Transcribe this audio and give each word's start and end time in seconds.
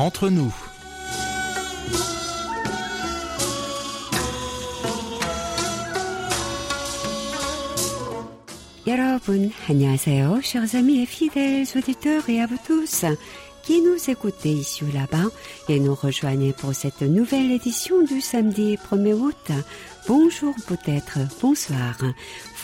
entre 0.00 0.28
nous. 0.28 0.52
여러분, 8.86 9.50
안녕하세요. 9.68 10.40
Chers 10.42 10.76
amis 10.76 11.02
et 11.02 11.06
fidèles 11.06 11.66
auditeurs 11.76 12.28
et 12.28 12.40
à 12.40 12.46
vous 12.46 12.58
tous 12.66 13.04
qui 13.66 13.82
nous 13.82 13.98
écoutez 14.08 14.52
ici 14.52 14.84
ou 14.84 14.92
là-bas 14.92 15.28
et 15.68 15.80
nous 15.80 15.94
rejoignez 15.94 16.52
pour 16.52 16.72
cette 16.72 17.02
nouvelle 17.02 17.50
édition 17.50 18.00
du 18.04 18.20
samedi 18.20 18.76
1er 18.76 19.14
août. 19.14 19.50
Bonjour 20.07 20.55
peut-être, 20.67 21.19
bonsoir. 21.41 21.95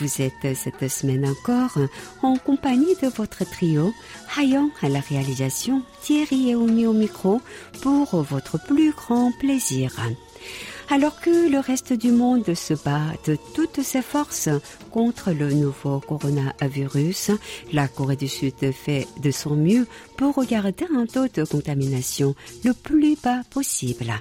Vous 0.00 0.22
êtes 0.22 0.56
cette 0.56 0.88
semaine 0.88 1.24
encore 1.24 1.78
en 2.22 2.36
compagnie 2.36 2.96
de 3.00 3.06
votre 3.08 3.48
trio, 3.48 3.94
Hayon 4.36 4.70
à 4.82 4.88
la 4.88 5.00
réalisation, 5.00 5.82
Thierry 6.02 6.50
et 6.50 6.56
Omi 6.56 6.86
au 6.86 6.92
micro 6.92 7.40
pour 7.80 8.22
votre 8.22 8.58
plus 8.58 8.90
grand 8.90 9.30
plaisir. 9.38 9.94
Alors 10.90 11.20
que 11.20 11.48
le 11.48 11.58
reste 11.58 11.92
du 11.92 12.10
monde 12.10 12.54
se 12.54 12.74
bat 12.74 13.12
de 13.26 13.36
toutes 13.54 13.82
ses 13.82 14.02
forces 14.02 14.48
contre 14.90 15.30
le 15.30 15.52
nouveau 15.52 16.00
coronavirus, 16.00 17.30
la 17.72 17.86
Corée 17.86 18.16
du 18.16 18.28
Sud 18.28 18.72
fait 18.72 19.06
de 19.22 19.30
son 19.30 19.54
mieux 19.54 19.86
pour 20.16 20.42
garder 20.44 20.86
un 20.94 21.06
taux 21.06 21.28
de 21.28 21.44
contamination 21.44 22.34
le 22.64 22.72
plus 22.72 23.16
bas 23.22 23.42
possible. 23.50 24.12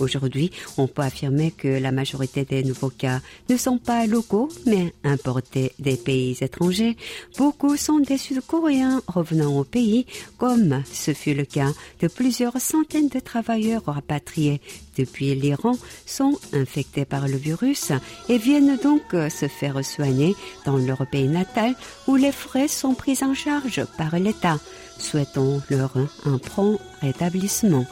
Aujourd'hui, 0.00 0.50
on 0.76 0.86
peut 0.86 1.02
affirmer 1.02 1.50
que 1.50 1.68
la 1.68 1.92
majorité 1.92 2.44
des 2.44 2.64
nouveaux 2.64 2.90
cas 2.90 3.20
ne 3.48 3.56
sont 3.56 3.78
pas 3.78 4.06
locaux, 4.06 4.48
mais 4.66 4.92
importés 5.04 5.72
des 5.78 5.96
pays 5.96 6.36
étrangers. 6.40 6.96
Beaucoup 7.38 7.76
sont 7.76 8.00
des 8.00 8.18
Sud-Coréens 8.18 9.02
revenant 9.06 9.56
au 9.58 9.64
pays, 9.64 10.06
comme 10.38 10.82
ce 10.92 11.12
fut 11.12 11.34
le 11.34 11.44
cas 11.44 11.72
de 12.00 12.08
plusieurs 12.08 12.60
centaines 12.60 13.08
de 13.08 13.20
travailleurs 13.20 13.84
rapatriés 13.86 14.60
depuis 14.96 15.34
l'Iran, 15.34 15.76
sont 16.06 16.38
infectés 16.52 17.04
par 17.04 17.28
le 17.28 17.36
virus 17.36 17.92
et 18.28 18.38
viennent 18.38 18.78
donc 18.82 19.02
se 19.12 19.48
faire 19.48 19.84
soigner 19.84 20.34
dans 20.64 20.76
leur 20.76 21.06
pays 21.06 21.28
natal 21.28 21.74
où 22.06 22.16
les 22.16 22.32
frais 22.32 22.68
sont 22.68 22.94
pris 22.94 23.18
en 23.22 23.34
charge 23.34 23.84
par 23.98 24.16
l'État. 24.18 24.58
Souhaitons 24.98 25.60
leur 25.70 25.92
un 26.24 26.38
prompt 26.38 26.78
rétablissement. 27.00 27.86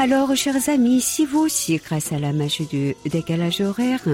Alors, 0.00 0.36
chers 0.36 0.68
amis, 0.68 1.00
si 1.00 1.26
vous 1.26 1.40
aussi, 1.40 1.78
grâce 1.78 2.12
à 2.12 2.20
la 2.20 2.32
magie 2.32 2.66
du 2.66 2.94
décalage 3.10 3.60
horaire, 3.60 4.04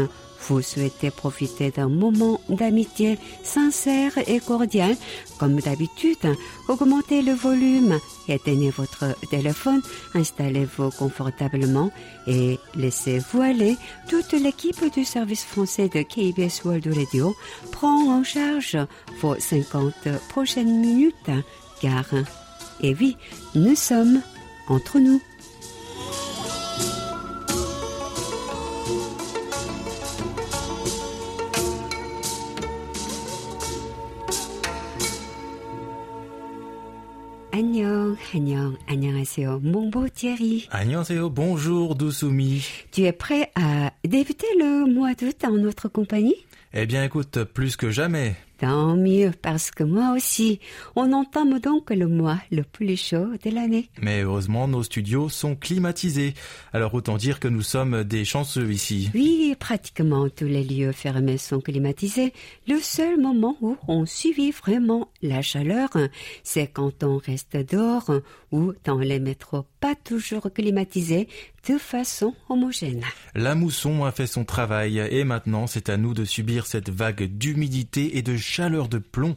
vous 0.48 0.62
souhaitez 0.62 1.10
profiter 1.10 1.70
d'un 1.70 1.90
moment 1.90 2.40
d'amitié 2.48 3.18
sincère 3.42 4.12
et 4.26 4.40
cordial, 4.40 4.96
comme 5.38 5.60
d'habitude, 5.60 6.36
augmentez 6.68 7.20
le 7.20 7.34
volume, 7.34 7.98
éteignez 8.28 8.70
votre 8.70 9.14
téléphone, 9.28 9.82
installez-vous 10.14 10.88
confortablement 10.98 11.90
et 12.26 12.58
laissez-vous 12.74 13.42
aller. 13.42 13.76
Toute 14.08 14.32
l'équipe 14.32 14.90
du 14.90 15.04
service 15.04 15.44
français 15.44 15.90
de 15.90 16.00
KBS 16.00 16.64
World 16.64 16.94
Radio 16.96 17.36
prend 17.72 18.10
en 18.10 18.24
charge 18.24 18.78
vos 19.20 19.38
50 19.38 20.08
prochaines 20.30 20.80
minutes, 20.80 21.30
car, 21.82 22.06
et 22.80 22.94
oui, 22.98 23.18
nous 23.54 23.74
sommes 23.74 24.22
entre 24.68 24.98
nous. 24.98 25.20
안녕, 37.53 38.15
안녕, 38.33 38.77
안녕하세요. 38.87 39.59
mon 39.63 39.89
beau 39.89 40.07
Thierry. 40.09 40.67
안녕하세요, 40.71 41.29
bonjour 41.29 41.95
Dousoumi. 41.95 42.61
Tu 42.91 43.05
es 43.05 43.11
prêt 43.11 43.51
à 43.55 43.91
débuter 44.03 44.47
le 44.57 44.85
mois 44.85 45.13
d'août 45.15 45.43
en 45.43 45.57
notre 45.57 45.87
compagnie 45.89 46.35
Eh 46.73 46.85
bien 46.85 47.03
écoute, 47.03 47.43
plus 47.45 47.75
que 47.75 47.89
jamais. 47.89 48.35
Tant 48.58 48.96
mieux, 48.96 49.32
parce 49.42 49.70
que 49.70 49.82
moi 49.82 50.12
aussi. 50.14 50.60
On 50.94 51.12
entame 51.12 51.58
donc 51.58 51.90
le 51.90 52.06
mois 52.06 52.38
le 52.52 52.62
plus 52.62 52.96
chaud 52.96 53.26
de 53.44 53.50
l'année. 53.50 53.88
Mais 54.00 54.22
heureusement, 54.22 54.68
nos 54.68 54.82
studios 54.82 55.28
sont 55.28 55.56
climatisés. 55.56 56.34
Alors 56.72 56.94
autant 56.94 57.16
dire 57.16 57.40
que 57.40 57.48
nous 57.48 57.62
sommes 57.62 58.04
des 58.04 58.24
chanceux 58.24 58.70
ici. 58.70 59.10
Oui, 59.14 59.56
pratiquement 59.58 60.28
tous 60.28 60.44
les 60.44 60.62
lieux 60.62 60.92
fermés 60.92 61.38
sont 61.38 61.60
climatisés. 61.60 62.32
Le 62.68 62.78
seul 62.78 63.20
moment 63.20 63.56
où 63.60 63.76
on 63.88 64.06
subit 64.06 64.52
vraiment 64.52 65.08
la 65.22 65.42
chaleur, 65.42 65.90
c'est 66.42 66.68
quand 66.68 67.02
on 67.02 67.18
reste 67.18 67.56
dehors 67.56 68.10
ou 68.52 68.72
dans 68.84 68.98
les 68.98 69.18
métros 69.18 69.66
pas 69.80 69.94
toujours 69.94 70.50
climatisés 70.52 71.28
de 71.68 71.78
façon 71.78 72.34
homogène. 72.48 73.04
La 73.34 73.54
mousson 73.54 74.04
a 74.04 74.12
fait 74.12 74.26
son 74.26 74.44
travail 74.44 74.98
et 74.98 75.24
maintenant 75.24 75.66
c'est 75.66 75.88
à 75.88 75.96
nous 75.96 76.14
de 76.14 76.24
subir 76.24 76.66
cette 76.66 76.90
vague 76.90 77.24
d'humidité 77.24 78.18
et 78.18 78.22
de 78.22 78.36
chaleur 78.36 78.88
de 78.88 78.98
plomb. 78.98 79.36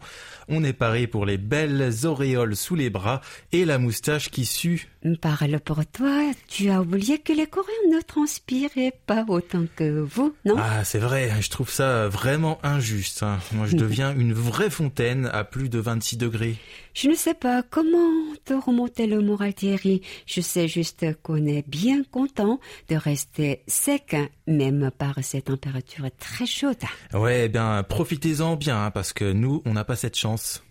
On 0.49 0.63
est 0.63 0.73
paré 0.73 1.07
pour 1.07 1.25
les 1.25 1.37
belles 1.37 1.91
auréoles 2.03 2.55
sous 2.55 2.75
les 2.75 2.89
bras 2.89 3.21
et 3.51 3.65
la 3.65 3.77
moustache 3.77 4.29
qui 4.29 4.45
sue. 4.45 4.87
Parle 5.15 5.59
pour 5.59 5.85
toi, 5.85 6.31
tu 6.47 6.69
as 6.69 6.81
oublié 6.81 7.19
que 7.19 7.31
les 7.33 7.47
Coréens 7.47 7.73
ne 7.95 8.01
transpiraient 8.01 8.93
pas 9.05 9.23
autant 9.27 9.65
que 9.75 10.01
vous, 10.01 10.33
non? 10.45 10.55
Ah, 10.57 10.83
c'est 10.83 10.99
vrai, 10.99 11.31
je 11.39 11.49
trouve 11.49 11.69
ça 11.69 12.07
vraiment 12.07 12.59
injuste. 12.63 13.23
hein. 13.23 13.39
Moi, 13.53 13.67
je 13.67 13.75
deviens 13.75 14.13
une 14.15 14.33
vraie 14.33 14.69
fontaine 14.69 15.29
à 15.31 15.43
plus 15.43 15.69
de 15.69 15.79
26 15.79 16.17
degrés. 16.17 16.55
Je 16.93 17.07
ne 17.09 17.15
sais 17.15 17.35
pas 17.35 17.63
comment 17.63 18.11
te 18.43 18.53
remonter 18.53 19.07
le 19.07 19.21
moral, 19.21 19.53
Thierry. 19.53 20.01
Je 20.25 20.41
sais 20.41 20.67
juste 20.67 21.05
qu'on 21.21 21.45
est 21.45 21.67
bien 21.67 22.03
content 22.11 22.59
de 22.89 22.95
rester 22.95 23.61
sec, 23.67 24.15
même 24.47 24.89
par 24.97 25.15
ces 25.23 25.41
températures 25.43 26.09
très 26.19 26.45
chaudes. 26.45 26.75
Ouais, 27.13 27.45
eh 27.45 27.49
bien, 27.49 27.83
profitez-en 27.83 28.55
bien, 28.55 28.85
hein, 28.85 28.91
parce 28.91 29.13
que 29.13 29.31
nous, 29.31 29.61
on 29.65 29.73
n'a 29.73 29.83
pas 29.83 29.95
cette 29.95 30.17
chance. 30.17 30.63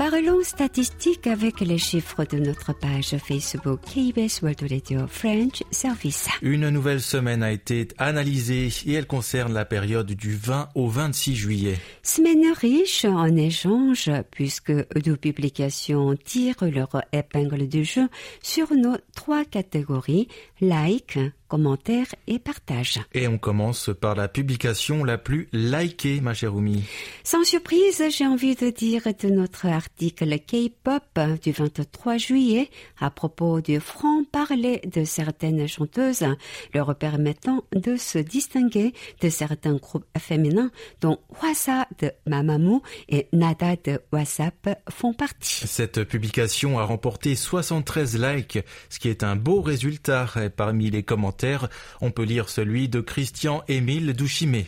papá 0.00 0.09
Parlons 0.22 0.42
statistiques 0.42 1.26
avec 1.26 1.60
les 1.60 1.78
chiffres 1.78 2.24
de 2.24 2.38
notre 2.38 2.74
page 2.74 3.16
Facebook 3.16 3.80
KBS 3.80 4.42
World 4.42 4.70
Radio 4.70 5.06
French 5.06 5.62
Service. 5.70 6.28
Une 6.42 6.68
nouvelle 6.68 7.00
semaine 7.00 7.42
a 7.42 7.50
été 7.50 7.88
analysée 7.96 8.68
et 8.84 8.92
elle 8.92 9.06
concerne 9.06 9.54
la 9.54 9.64
période 9.64 10.10
du 10.10 10.34
20 10.34 10.68
au 10.74 10.88
26 10.88 11.36
juillet. 11.36 11.78
Semaine 12.02 12.52
riche 12.54 13.06
en 13.06 13.34
échanges 13.34 14.10
puisque 14.30 14.72
deux 14.94 15.16
publications 15.16 16.14
tirent 16.22 16.64
leur 16.70 17.00
épingle 17.12 17.66
du 17.66 17.84
jeu 17.84 18.06
sur 18.42 18.74
nos 18.74 18.96
trois 19.14 19.46
catégories 19.46 20.28
like, 20.60 21.18
commentaires 21.48 22.14
et 22.26 22.38
partage. 22.38 23.00
Et 23.12 23.26
on 23.26 23.38
commence 23.38 23.90
par 23.98 24.14
la 24.14 24.28
publication 24.28 25.02
la 25.02 25.18
plus 25.18 25.48
likée, 25.52 26.20
ma 26.20 26.34
chère 26.34 26.54
Oumi. 26.54 26.84
Sans 27.24 27.42
surprise, 27.42 28.02
j'ai 28.16 28.26
envie 28.26 28.54
de 28.54 28.70
dire 28.70 29.02
de 29.04 29.28
notre 29.28 29.66
article 29.66 30.09
K-pop 30.10 31.20
du 31.42 31.52
23 31.52 32.16
juillet 32.16 32.70
à 32.98 33.10
propos 33.10 33.60
du 33.60 33.80
franc-parler 33.80 34.80
de 34.84 35.04
certaines 35.04 35.66
chanteuses, 35.66 36.24
leur 36.74 36.94
permettant 36.96 37.64
de 37.74 37.96
se 37.96 38.18
distinguer 38.18 38.92
de 39.20 39.28
certains 39.28 39.76
groupes 39.76 40.06
féminins 40.18 40.70
dont 41.00 41.18
Wasa 41.42 41.86
de 41.98 42.12
Mamamoo 42.26 42.82
et 43.08 43.28
Nada 43.32 43.76
de 43.76 44.00
WhatsApp 44.12 44.80
font 44.90 45.12
partie. 45.12 45.66
Cette 45.66 46.04
publication 46.04 46.78
a 46.78 46.84
remporté 46.84 47.34
73 47.34 48.18
likes, 48.18 48.58
ce 48.88 48.98
qui 48.98 49.08
est 49.08 49.22
un 49.22 49.36
beau 49.36 49.60
résultat. 49.62 50.26
Parmi 50.56 50.90
les 50.90 51.02
commentaires, 51.02 51.68
on 52.00 52.10
peut 52.10 52.24
lire 52.24 52.48
celui 52.48 52.88
de 52.88 53.00
Christian 53.00 53.62
Émile 53.68 54.12
Douchimé. 54.14 54.66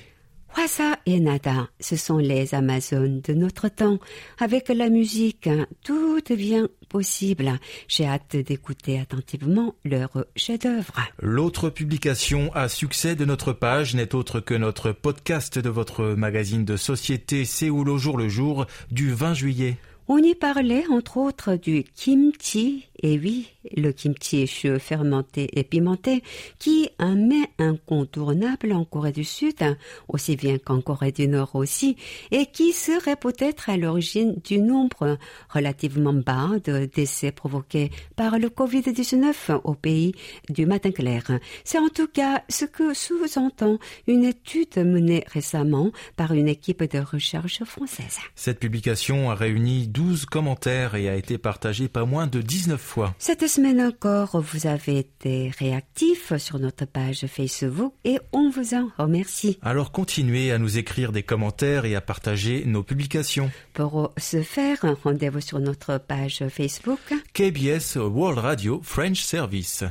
Wasa 0.56 0.96
et 1.06 1.18
Nada, 1.18 1.68
ce 1.80 1.96
sont 1.96 2.18
les 2.18 2.54
Amazones 2.54 3.20
de 3.22 3.32
notre 3.32 3.68
temps. 3.68 3.98
Avec 4.38 4.68
la 4.68 4.90
musique, 4.90 5.48
tout 5.82 6.20
devient 6.20 6.66
possible. 6.88 7.58
J'ai 7.88 8.06
hâte 8.06 8.36
d'écouter 8.36 9.00
attentivement 9.00 9.74
leur 9.84 10.10
chef-d'œuvre. 10.36 10.94
L'autre 11.20 11.70
publication 11.70 12.50
à 12.54 12.68
succès 12.68 13.14
de 13.14 13.24
notre 13.24 13.52
page 13.52 13.94
n'est 13.94 14.14
autre 14.14 14.40
que 14.40 14.54
notre 14.54 14.92
podcast 14.92 15.58
de 15.58 15.70
votre 15.70 16.04
magazine 16.04 16.64
de 16.64 16.76
société 16.76 17.44
Séoul 17.44 17.88
au 17.88 17.98
jour 17.98 18.18
le 18.18 18.28
jour 18.28 18.66
du 18.90 19.12
20 19.12 19.34
juillet. 19.34 19.76
On 20.08 20.18
y 20.18 20.34
parlait 20.34 20.84
entre 20.90 21.16
autres 21.16 21.54
du 21.54 21.84
kimchi 21.84 22.88
Et 23.02 23.18
oui, 23.18 23.51
le 23.76 23.92
kimchi 23.92 24.46
fermenté 24.46 25.48
et 25.58 25.64
pimenté, 25.64 26.22
qui 26.58 26.84
est 26.84 26.92
un 26.98 27.14
mets 27.14 27.50
incontournable 27.58 28.72
en 28.72 28.84
Corée 28.84 29.12
du 29.12 29.24
Sud, 29.24 29.76
aussi 30.08 30.36
bien 30.36 30.58
qu'en 30.58 30.80
Corée 30.80 31.12
du 31.12 31.28
Nord 31.28 31.54
aussi, 31.54 31.96
et 32.30 32.46
qui 32.46 32.72
serait 32.72 33.16
peut-être 33.16 33.70
à 33.70 33.76
l'origine 33.76 34.36
du 34.44 34.58
nombre 34.58 35.18
relativement 35.48 36.12
bas 36.12 36.50
de 36.64 36.86
décès 36.86 37.32
provoqués 37.32 37.90
par 38.16 38.38
le 38.38 38.48
Covid-19 38.48 39.60
au 39.64 39.74
pays 39.74 40.14
du 40.48 40.66
matin 40.66 40.90
clair. 40.90 41.22
C'est 41.64 41.78
en 41.78 41.88
tout 41.88 42.08
cas 42.08 42.42
ce 42.48 42.64
que 42.64 42.94
sous-entend 42.94 43.78
une 44.06 44.24
étude 44.24 44.76
menée 44.76 45.24
récemment 45.28 45.90
par 46.16 46.32
une 46.32 46.48
équipe 46.48 46.82
de 46.82 46.98
recherche 46.98 47.62
française. 47.64 48.18
Cette 48.34 48.60
publication 48.60 49.30
a 49.30 49.34
réuni 49.34 49.86
12 49.86 50.26
commentaires 50.26 50.94
et 50.94 51.08
a 51.08 51.16
été 51.16 51.38
partagée 51.38 51.88
pas 51.88 52.04
moins 52.04 52.26
de 52.26 52.40
19 52.40 52.80
fois 52.80 53.14
cette 53.18 53.42
semaine 53.52 53.82
encore, 53.82 54.40
vous 54.40 54.66
avez 54.66 54.96
été 54.96 55.50
réactif 55.58 56.34
sur 56.38 56.58
notre 56.58 56.86
page 56.86 57.26
Facebook 57.26 57.92
et 58.02 58.18
on 58.32 58.48
vous 58.48 58.72
en 58.72 58.88
remercie. 58.96 59.58
Alors 59.60 59.92
continuez 59.92 60.50
à 60.52 60.58
nous 60.58 60.78
écrire 60.78 61.12
des 61.12 61.22
commentaires 61.22 61.84
et 61.84 61.94
à 61.94 62.00
partager 62.00 62.64
nos 62.64 62.82
publications. 62.82 63.50
Pour 63.74 64.10
ce 64.16 64.40
faire, 64.40 64.78
rendez-vous 65.04 65.42
sur 65.42 65.58
notre 65.58 65.98
page 65.98 66.42
Facebook 66.48 66.98
KBS 67.34 67.96
World 67.96 68.38
Radio 68.38 68.80
French 68.82 69.20
Service. 69.20 69.84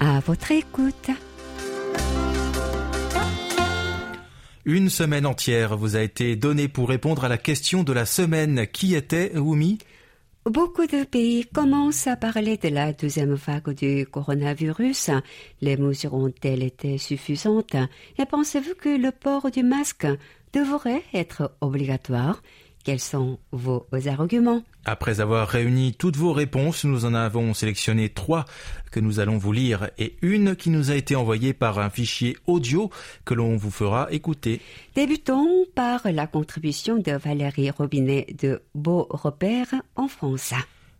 À 0.00 0.20
votre 0.20 0.52
écoute. 0.52 1.10
Une 4.70 4.90
semaine 4.90 5.24
entière 5.24 5.78
vous 5.78 5.96
a 5.96 6.02
été 6.02 6.36
donnée 6.36 6.68
pour 6.68 6.90
répondre 6.90 7.24
à 7.24 7.28
la 7.30 7.38
question 7.38 7.84
de 7.84 7.92
la 7.94 8.04
semaine. 8.04 8.66
Qui 8.66 8.94
était 8.94 9.32
Wumi 9.34 9.78
Beaucoup 10.44 10.86
de 10.86 11.04
pays 11.04 11.46
commencent 11.46 12.06
à 12.06 12.16
parler 12.16 12.58
de 12.58 12.68
la 12.68 12.92
deuxième 12.92 13.32
vague 13.32 13.70
du 13.70 14.04
coronavirus. 14.04 15.08
Les 15.62 15.78
mesures 15.78 16.12
ont-elles 16.12 16.62
été 16.62 16.98
suffisantes? 16.98 17.76
Et 18.18 18.26
pensez-vous 18.26 18.74
que 18.74 18.90
le 18.90 19.10
port 19.10 19.50
du 19.50 19.62
masque 19.62 20.06
devrait 20.52 21.02
être 21.14 21.50
obligatoire? 21.62 22.42
Quels 22.84 23.00
sont 23.00 23.38
vos 23.52 23.86
arguments? 24.06 24.62
Après 24.84 25.20
avoir 25.20 25.48
réuni 25.48 25.92
toutes 25.92 26.16
vos 26.16 26.32
réponses, 26.32 26.84
nous 26.84 27.04
en 27.04 27.12
avons 27.12 27.52
sélectionné 27.52 28.08
trois 28.08 28.46
que 28.90 29.00
nous 29.00 29.20
allons 29.20 29.36
vous 29.36 29.52
lire 29.52 29.90
et 29.98 30.16
une 30.22 30.56
qui 30.56 30.70
nous 30.70 30.90
a 30.90 30.94
été 30.94 31.14
envoyée 31.14 31.52
par 31.52 31.78
un 31.78 31.90
fichier 31.90 32.36
audio 32.46 32.90
que 33.24 33.34
l'on 33.34 33.56
vous 33.56 33.70
fera 33.70 34.08
écouter. 34.10 34.60
Débutons 34.94 35.66
par 35.74 36.10
la 36.10 36.26
contribution 36.26 36.96
de 36.96 37.12
Valérie 37.12 37.70
Robinet 37.70 38.26
de 38.40 38.62
Beau 38.74 39.06
Repère 39.10 39.74
en 39.94 40.08
France. 40.08 40.54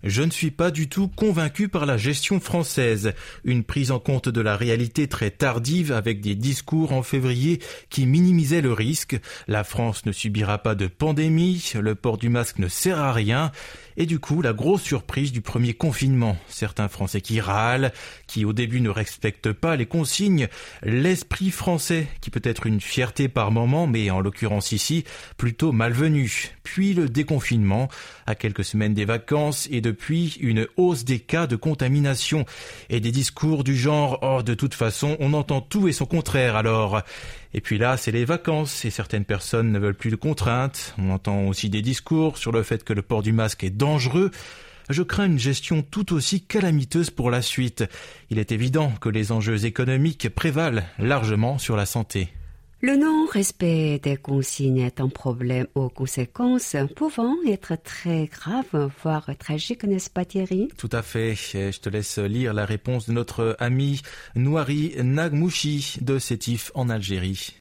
Je 0.05 0.23
ne 0.23 0.31
suis 0.31 0.53
pas 0.53 0.71
du 0.71 0.89
tout 0.89 1.09
convaincu 1.09 1.69
par 1.69 1.85
la 1.85 1.97
gestion 1.97 2.39
française. 2.39 3.15
Une 3.45 3.65
prise 3.65 3.91
en 3.91 3.99
compte 3.99 4.29
de 4.29 4.41
la 4.41 4.57
réalité 4.57 5.09
très 5.09 5.33
tardive 5.33 5.91
avec 5.91 6.21
des 6.21 6.37
discours 6.37 6.93
en 6.93 7.03
février 7.03 7.61
qui 7.91 8.07
minimisaient 8.07 8.61
le 8.61 8.73
risque. 8.73 9.19
La 9.49 9.65
France 9.65 10.07
ne 10.07 10.13
subira 10.13 10.59
pas 10.59 10.77
de 10.77 10.87
pandémie, 10.87 11.73
le 11.75 11.97
port 11.97 12.17
du 12.17 12.29
masque 12.29 12.59
ne 12.59 12.69
sert 12.69 13.01
à 13.01 13.13
rien. 13.13 13.51
Et 14.01 14.07
du 14.07 14.21
coup, 14.21 14.43
la 14.43 14.53
grosse 14.53 14.83
surprise 14.83 15.33
du 15.33 15.41
premier 15.41 15.75
confinement. 15.75 16.37
Certains 16.47 16.87
Français 16.87 17.21
qui 17.21 17.41
râlent, 17.41 17.93
qui 18.29 18.45
au 18.45 18.53
début 18.53 18.81
ne 18.81 18.91
respectent 18.91 19.53
pas 19.53 19.75
les 19.75 19.87
consignes. 19.87 20.47
L'esprit 20.85 21.51
français, 21.51 22.07
qui 22.21 22.31
peut 22.31 22.41
être 22.45 22.67
une 22.67 22.81
fierté 22.81 23.27
par 23.27 23.51
moment, 23.51 23.89
mais 23.89 24.11
en 24.11 24.21
l'occurrence 24.21 24.71
ici, 24.71 25.03
plutôt 25.37 25.73
malvenu. 25.73 26.53
Puis 26.63 26.95
le 26.95 27.09
déconfinement, 27.09 27.89
à 28.27 28.37
quelques 28.37 28.65
semaines 28.65 28.95
des 28.95 29.05
vacances, 29.05 29.67
et 29.73 29.81
depuis 29.81 30.37
une 30.41 30.69
hausse 30.77 31.05
des 31.05 31.19
cas 31.19 31.49
de 31.49 31.57
contamination. 31.57 32.45
Et 32.91 33.01
des 33.01 33.11
discours 33.11 33.65
du 33.65 33.77
genre, 33.77 34.21
oh, 34.23 34.45
de 34.45 34.55
toute 34.55 34.75
façon, 34.75 35.17
on 35.19 35.33
entend 35.33 35.61
tout 35.61 35.89
et 35.89 35.93
son 35.93 36.07
contraire 36.07 36.55
alors. 36.55 37.03
Et 37.55 37.61
puis 37.61 37.79
là, 37.79 37.97
c'est 37.97 38.13
les 38.13 38.27
vacances 38.27 38.85
et 38.85 38.91
certaines 38.91 39.25
personnes 39.25 39.73
ne 39.73 39.79
veulent 39.79 39.95
plus 39.95 40.11
de 40.11 40.17
contraintes. 40.17 40.95
On 40.99 41.11
entend 41.11 41.45
aussi 41.47 41.71
des 41.71 41.83
discours 41.83 42.37
sur 42.37 42.53
le 42.53 42.63
fait 42.63 42.85
que 42.85 42.93
le 42.93 43.03
port 43.03 43.23
du 43.23 43.33
masque 43.33 43.65
est 43.65 43.71
dangereux. 43.71 43.88
Je 44.91 45.03
crains 45.03 45.27
une 45.27 45.39
gestion 45.39 45.83
tout 45.83 46.15
aussi 46.15 46.43
calamiteuse 46.43 47.11
pour 47.11 47.31
la 47.31 47.43
suite. 47.43 47.85
Il 48.31 48.39
est 48.39 48.53
évident 48.53 48.93
que 49.01 49.09
les 49.09 49.33
enjeux 49.33 49.65
économiques 49.65 50.29
prévalent 50.29 50.83
largement 50.99 51.59
sur 51.59 51.77
la 51.77 51.87
santé. 51.87 52.29
Le 52.81 52.97
non-respect 52.97 53.99
des 53.99 54.17
consignes 54.17 54.79
est 54.79 55.01
un 55.01 55.09
problème 55.09 55.67
aux 55.75 55.89
conséquences 55.89 56.77
pouvant 56.95 57.35
être 57.45 57.75
très 57.83 58.27
graves, 58.27 58.91
voire 59.03 59.29
tragiques, 59.37 59.83
n'est-ce 59.83 60.09
pas 60.09 60.25
Thierry? 60.25 60.69
Tout 60.79 60.91
à 60.93 61.03
fait. 61.03 61.35
Je 61.35 61.81
te 61.81 61.89
laisse 61.89 62.19
lire 62.19 62.55
la 62.55 62.65
réponse 62.65 63.09
de 63.09 63.13
notre 63.13 63.57
ami 63.59 64.01
Nouari 64.37 64.95
Nagmouchi 65.03 65.97
de 66.03 66.21
Sétif 66.21 66.71
en 66.75 66.89
Algérie. 66.89 67.61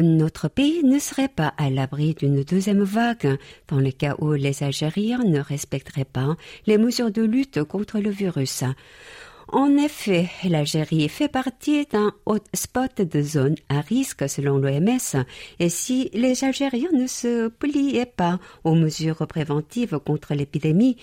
Notre 0.00 0.48
pays 0.48 0.82
ne 0.82 0.98
serait 0.98 1.28
pas 1.28 1.54
à 1.56 1.70
l'abri 1.70 2.14
d'une 2.14 2.42
deuxième 2.42 2.82
vague 2.82 3.38
dans 3.68 3.78
le 3.78 3.92
cas 3.92 4.16
où 4.18 4.32
les 4.32 4.64
Algériens 4.64 5.22
ne 5.24 5.38
respecteraient 5.38 6.04
pas 6.04 6.36
les 6.66 6.78
mesures 6.78 7.12
de 7.12 7.22
lutte 7.22 7.62
contre 7.62 8.00
le 8.00 8.10
virus. 8.10 8.64
En 9.48 9.76
effet, 9.76 10.30
l'Algérie 10.42 11.08
fait 11.08 11.28
partie 11.28 11.86
d'un 11.86 12.12
hotspot 12.26 13.02
de 13.02 13.22
zone 13.22 13.54
à 13.68 13.82
risque 13.82 14.28
selon 14.28 14.58
l'OMS 14.58 15.24
et 15.60 15.68
si 15.68 16.10
les 16.12 16.42
Algériens 16.42 16.90
ne 16.92 17.06
se 17.06 17.48
pliaient 17.48 18.04
pas 18.04 18.40
aux 18.64 18.74
mesures 18.74 19.26
préventives 19.28 20.00
contre 20.04 20.34
l'épidémie, 20.34 20.96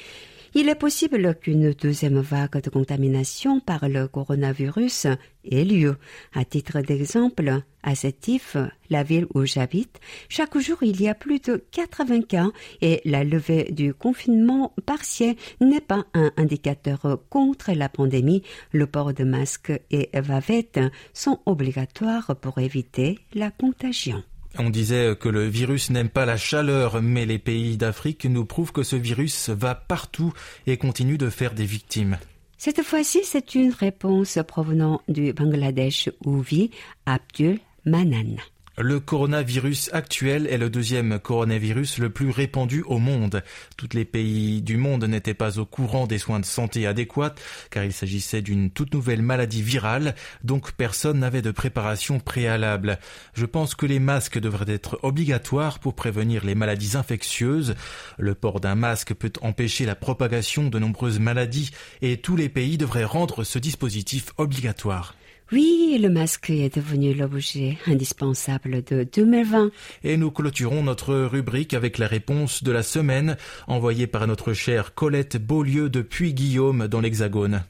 il 0.54 0.70
est 0.70 0.76
possible 0.76 1.36
qu'une 1.36 1.74
deuxième 1.74 2.20
vague 2.20 2.62
de 2.62 2.70
contamination 2.70 3.60
par 3.60 3.88
le 3.88 4.08
coronavirus 4.08 5.08
ait 5.50 5.64
lieu. 5.64 5.98
À 6.34 6.44
titre 6.44 6.82
d'exemple, 6.82 7.62
à 7.84 7.96
Sétif, 7.96 8.58
la 8.90 9.04
ville 9.04 9.28
où 9.34 9.46
j'habite, 9.46 10.00
chaque 10.30 10.58
jour 10.58 10.78
il 10.82 11.02
y 11.02 11.08
a 11.08 11.16
plus 11.16 11.40
de 11.40 11.64
80 11.72 12.22
cas 12.24 12.48
et 12.82 13.02
la 13.06 13.24
levée 13.24 13.72
du 13.72 13.94
confinement 13.94 14.74
partiel 14.86 15.36
n'est 15.62 15.82
pas 15.82 16.06
un 16.14 16.32
indicateur 16.38 17.20
contre 17.30 17.72
la 17.72 17.90
pandémie. 17.90 18.44
Le 18.72 18.88
port 18.88 19.14
de 19.14 19.24
masque 19.24 19.72
et 19.90 20.10
vavettes 20.14 20.82
sont 21.14 21.40
obligatoires 21.46 22.36
pour 22.42 22.60
éviter 22.60 23.20
la 23.34 23.52
contagion. 23.52 24.24
On 24.58 24.70
disait 24.70 25.16
que 25.20 25.30
le 25.30 25.48
virus 25.48 25.90
n'aime 25.90 26.10
pas 26.10 26.26
la 26.26 26.38
chaleur, 26.38 27.02
mais 27.02 27.26
les 27.26 27.40
pays 27.40 27.78
d'Afrique 27.78 28.26
nous 28.26 28.46
prouvent 28.46 28.74
que 28.74 28.84
ce 28.84 28.96
virus 28.96 29.50
va 29.50 29.76
partout 29.76 30.34
et 30.68 30.78
continue 30.78 31.18
de 31.18 31.30
faire 31.30 31.54
des 31.54 31.66
victimes. 31.66 32.18
Cette 32.58 32.84
fois-ci, 32.84 33.22
c'est 33.24 33.56
une 33.56 33.72
réponse 33.72 34.38
provenant 34.48 35.02
du 35.08 35.34
Bangladesh 35.34 36.10
où 36.26 36.42
vit 36.42 36.70
Abdul 37.06 37.60
Manan. 37.86 38.36
Le 38.84 39.00
coronavirus 39.00 39.92
actuel 39.94 40.48
est 40.48 40.58
le 40.58 40.72
deuxième 40.72 41.20
coronavirus 41.20 42.00
le 42.00 42.10
plus 42.10 42.32
répandu 42.32 42.82
au 42.88 42.98
monde. 42.98 43.44
Tous 43.78 43.90
les 43.94 44.06
pays 44.06 44.64
du 44.64 44.76
monde 44.78 45.04
n'étaient 45.04 45.36
pas 45.36 45.60
au 45.60 45.68
courant 45.68 46.08
des 46.08 46.18
soins 46.18 46.40
de 46.40 46.46
santé 46.46 46.88
adéquats 46.88 47.36
car 47.70 47.84
il 47.84 47.94
s'agissait 47.94 48.42
d'une 48.42 48.72
toute 48.72 48.92
nouvelle 48.96 49.22
maladie 49.22 49.62
virale, 49.62 50.16
donc 50.44 50.72
personne 50.72 51.20
n'avait 51.20 51.44
de 51.44 51.52
préparation 51.52 52.20
préalable. 52.20 52.98
Je 53.36 53.46
pense 53.46 53.76
que 53.76 53.86
les 53.86 54.00
masques 54.00 54.40
devraient 54.40 54.74
être 54.74 54.98
obligatoires 55.04 55.78
pour 55.78 55.94
prévenir 55.94 56.44
les 56.44 56.56
maladies 56.56 56.98
infectieuses. 56.98 57.76
Le 58.18 58.34
port 58.34 58.62
d'un 58.62 58.76
masque 58.76 59.14
peut 59.14 59.34
empêcher 59.44 59.86
la 59.86 59.96
propagation 59.96 60.70
de 60.70 60.80
nombreuses 60.80 61.20
maladies 61.20 61.70
et 62.02 62.18
tous 62.18 62.36
les 62.36 62.50
pays 62.50 62.80
devraient 62.80 63.04
rendre 63.04 63.44
ce 63.44 63.60
dispositif 63.60 64.34
obligatoire. 64.38 65.14
Oui, 65.52 65.98
le 66.02 66.10
masque 66.10 66.50
est 66.50 66.74
devenu 66.78 67.14
l'objet 67.14 67.78
indispensable 67.86 68.84
de 68.84 69.04
2020. 69.04 69.72
Et 70.06 70.16
nous 70.16 70.32
clôturons 70.32 70.82
notre 70.82 71.14
rubrique 71.14 71.74
avec 71.74 71.98
la 71.98 72.08
réponse 72.08 72.64
de 72.64 72.72
la 72.72 72.84
semaine 72.84 73.36
envoyée 73.68 74.08
par 74.08 74.28
notre 74.28 74.54
chère 74.54 74.94
Colette 74.94 75.36
Beaulieu 75.36 75.90
de 75.90 76.02
Puy-Guillaume 76.02 76.88
dans 76.88 77.02
l'Hexagone. 77.02 77.64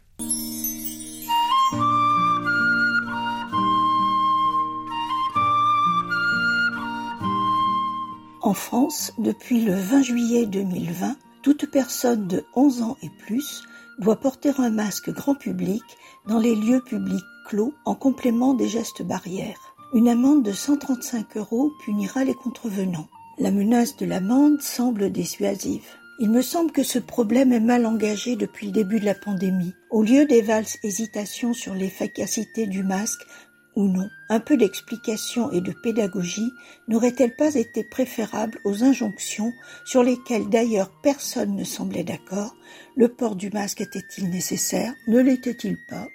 En 8.44 8.54
France, 8.54 9.12
depuis 9.18 9.66
le 9.66 9.74
20 9.74 10.04
juillet 10.04 10.46
2020, 10.46 11.16
toute 11.42 11.72
personne 11.72 12.28
de 12.28 12.44
11 12.54 12.82
ans 12.84 12.98
et 13.02 13.10
plus 13.26 13.64
doit 13.98 14.20
porter 14.20 14.52
un 14.60 14.70
masque 14.70 15.10
grand 15.10 15.34
public 15.34 15.82
dans 16.28 16.40
les 16.40 16.56
lieux 16.56 16.82
publics 16.82 17.26
en 17.86 17.96
complément 17.96 18.54
des 18.54 18.68
gestes 18.68 19.04
barrières. 19.04 19.76
Une 19.94 20.08
amende 20.08 20.44
de 20.44 20.52
135 20.52 21.38
euros 21.38 21.72
punira 21.84 22.24
les 22.24 22.34
contrevenants. 22.34 23.10
La 23.38 23.52
menace 23.52 23.98
de 23.98 24.06
l'amende 24.06 24.62
semble 24.62 25.12
dissuasive. 25.12 25.86
Il 26.20 26.30
me 26.30 26.42
semble 26.42 26.72
que 26.72 26.84
ce 26.84 27.00
problème 27.00 27.52
est 27.52 27.60
mal 27.60 27.86
engagé 27.86 28.36
depuis 28.36 28.68
le 28.68 28.72
début 28.72 29.00
de 29.00 29.06
la 29.06 29.16
pandémie. 29.16 29.74
Au 29.90 30.04
lieu 30.04 30.26
des 30.26 30.42
valses 30.42 30.78
hésitations 30.84 31.54
sur 31.54 31.74
l'efficacité 31.74 32.68
du 32.68 32.84
masque, 32.84 33.26
ou 33.76 33.88
non, 33.88 34.10
un 34.30 34.40
peu 34.40 34.58
d'explication 34.58 35.52
et 35.52 35.62
de 35.62 35.74
pédagogie 35.84 36.52
n'aurait-elle 36.88 37.36
pas 37.36 37.56
été 37.56 37.84
préférable 37.84 38.60
aux 38.66 38.84
injonctions 38.84 39.54
sur 39.86 40.04
lesquelles 40.04 40.50
d'ailleurs 40.50 40.92
personne 41.02 41.56
ne 41.56 41.64
semblait 41.64 42.04
d'accord? 42.04 42.56
Le 42.96 43.08
port 43.08 43.36
du 43.36 43.50
masque 43.50 43.82
était-il 43.82 44.30
nécessaire? 44.30 44.94
Ne 45.08 45.20
l'était-il 45.20 45.78
pas? 45.90 46.08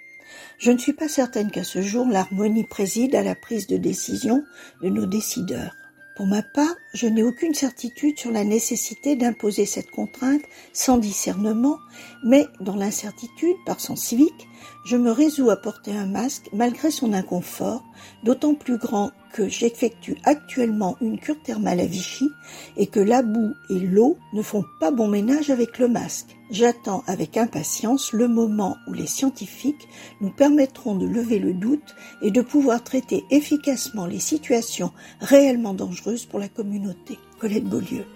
Je 0.59 0.71
ne 0.71 0.79
suis 0.79 0.93
pas 0.93 1.09
certaine 1.09 1.51
qu'à 1.51 1.65
ce 1.65 1.83
jour 1.83 2.07
l'harmonie 2.07 2.65
préside 2.65 3.15
à 3.15 3.23
la 3.23 3.35
prise 3.35 3.67
de 3.67 3.77
décision 3.77 4.45
de 4.83 4.89
nos 4.89 5.07
décideurs. 5.07 5.75
Pour 6.17 6.27
ma 6.27 6.43
part, 6.43 6.75
je 6.95 7.07
n'ai 7.07 7.23
aucune 7.23 7.53
certitude 7.53 8.19
sur 8.19 8.31
la 8.31 8.43
nécessité 8.43 9.17
d'imposer 9.17 9.67
cette 9.67 9.91
contrainte 9.91 10.41
sans 10.73 10.97
discernement, 10.97 11.79
mais 12.25 12.47
dans 12.61 12.75
l'incertitude, 12.75 13.57
par 13.67 13.81
sens 13.81 14.03
civique, 14.03 14.49
je 14.87 14.97
me 14.97 15.11
résous 15.11 15.51
à 15.51 15.57
porter 15.57 15.93
un 15.93 16.07
masque 16.07 16.49
malgré 16.55 16.91
son 16.91 17.13
inconfort, 17.13 17.85
d'autant 18.25 18.55
plus 18.55 18.79
grand 18.79 19.13
que 19.37 19.49
j'effectue 19.51 20.17
actuellement 20.25 20.97
une 21.03 21.19
cure 21.19 21.41
thermale 21.43 21.81
à 21.81 21.85
Vichy 21.85 22.31
et 22.79 22.87
que 22.87 23.01
la 23.01 23.23
boue 23.23 23.53
et 23.69 23.79
l'eau 23.79 24.17
ne 24.33 24.41
font 24.41 24.65
pas 24.81 24.91
bon 24.91 25.09
ménage 25.09 25.51
avec 25.51 25.79
le 25.79 25.89
masque. 25.89 26.35
J'attends 26.51 27.05
avec 27.07 27.37
impatience 27.37 28.15
le 28.15 28.29
moment 28.29 28.79
où 28.89 28.95
les 28.95 29.07
scientifiques 29.07 29.89
nous 30.23 30.31
permettront 30.31 30.95
de 30.95 31.07
lever 31.07 31.39
le 31.39 31.53
doute 31.53 31.95
et 32.23 32.31
de 32.31 32.41
pouvoir 32.41 32.83
traiter 32.83 33.25
efficacement 33.31 34.07
les 34.07 34.21
situations 34.21 34.93
réellement 35.21 35.75
dangereuses 35.75 36.25
pour 36.25 36.39
la 36.39 36.49
communauté. 36.49 37.19
Colette 37.39 37.65
Beaulieu. 37.65 38.07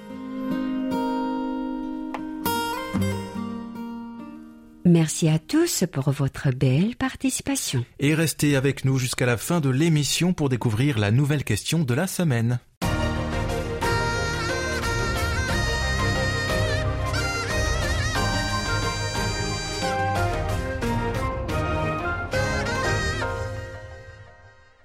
Merci 4.90 5.28
à 5.28 5.38
tous 5.38 5.84
pour 5.92 6.10
votre 6.10 6.50
belle 6.50 6.96
participation. 6.96 7.84
Et 8.00 8.12
restez 8.12 8.56
avec 8.56 8.84
nous 8.84 8.98
jusqu'à 8.98 9.24
la 9.24 9.36
fin 9.36 9.60
de 9.60 9.70
l'émission 9.70 10.32
pour 10.32 10.48
découvrir 10.48 10.98
la 10.98 11.12
nouvelle 11.12 11.44
question 11.44 11.84
de 11.84 11.94
la 11.94 12.08
semaine. 12.08 12.58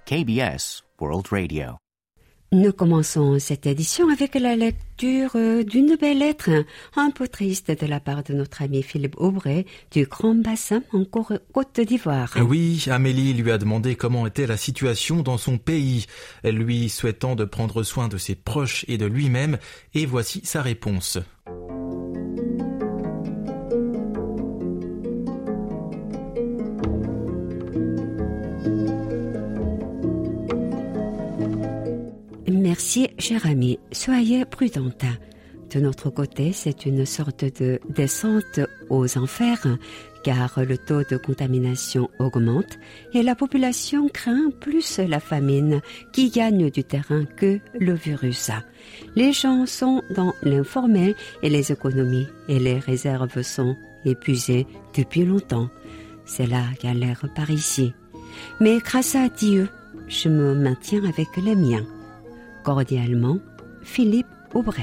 KBS 0.04 0.84
World 1.00 1.26
Radio. 1.32 1.85
Nous 2.52 2.72
commençons 2.72 3.40
cette 3.40 3.66
édition 3.66 4.08
avec 4.08 4.36
la 4.36 4.54
lecture 4.54 5.32
euh, 5.34 5.64
d'une 5.64 5.96
belle 5.96 6.18
lettre, 6.18 6.50
un 6.94 7.10
peu 7.10 7.26
triste 7.26 7.72
de 7.72 7.86
la 7.86 7.98
part 7.98 8.22
de 8.22 8.34
notre 8.34 8.62
ami 8.62 8.84
Philippe 8.84 9.16
Aubray 9.18 9.66
du 9.90 10.06
Grand 10.06 10.36
Bassin 10.36 10.82
en 10.92 11.04
Côte 11.04 11.80
d'Ivoire. 11.80 12.36
Oui, 12.40 12.84
Amélie 12.88 13.34
lui 13.34 13.50
a 13.50 13.58
demandé 13.58 13.96
comment 13.96 14.28
était 14.28 14.46
la 14.46 14.56
situation 14.56 15.22
dans 15.22 15.38
son 15.38 15.58
pays, 15.58 16.06
lui 16.44 16.88
souhaitant 16.88 17.34
de 17.34 17.44
prendre 17.44 17.82
soin 17.82 18.06
de 18.06 18.16
ses 18.16 18.36
proches 18.36 18.84
et 18.86 18.96
de 18.96 19.06
lui-même, 19.06 19.58
et 19.94 20.06
voici 20.06 20.40
sa 20.44 20.62
réponse. 20.62 21.18
Merci, 32.86 33.08
cher 33.18 33.44
ami, 33.46 33.80
soyez 33.90 34.44
prudente. 34.44 35.04
De 35.74 35.80
notre 35.80 36.08
côté, 36.08 36.52
c'est 36.52 36.86
une 36.86 37.04
sorte 37.04 37.44
de 37.60 37.80
descente 37.88 38.60
aux 38.90 39.18
enfers, 39.18 39.66
car 40.22 40.60
le 40.64 40.78
taux 40.78 41.02
de 41.02 41.16
contamination 41.16 42.08
augmente 42.20 42.78
et 43.12 43.24
la 43.24 43.34
population 43.34 44.06
craint 44.08 44.50
plus 44.60 45.00
la 45.00 45.18
famine 45.18 45.80
qui 46.12 46.30
gagne 46.30 46.70
du 46.70 46.84
terrain 46.84 47.24
que 47.24 47.58
le 47.76 47.94
virus. 47.94 48.52
Les 49.16 49.32
gens 49.32 49.66
sont 49.66 50.00
dans 50.14 50.32
l'informel 50.44 51.16
et 51.42 51.50
les 51.50 51.72
économies 51.72 52.28
et 52.48 52.60
les 52.60 52.78
réserves 52.78 53.42
sont 53.42 53.74
épuisées 54.04 54.64
depuis 54.96 55.24
longtemps. 55.24 55.70
C'est 56.24 56.46
la 56.46 56.62
galère 56.80 57.24
par 57.34 57.50
ici. 57.50 57.92
Mais 58.60 58.78
grâce 58.78 59.16
à 59.16 59.28
Dieu, 59.28 59.68
je 60.06 60.28
me 60.28 60.54
maintiens 60.54 61.04
avec 61.04 61.36
les 61.36 61.56
miens. 61.56 61.84
Cordialement, 62.66 63.38
Philippe 63.84 64.26
Aubray. 64.52 64.82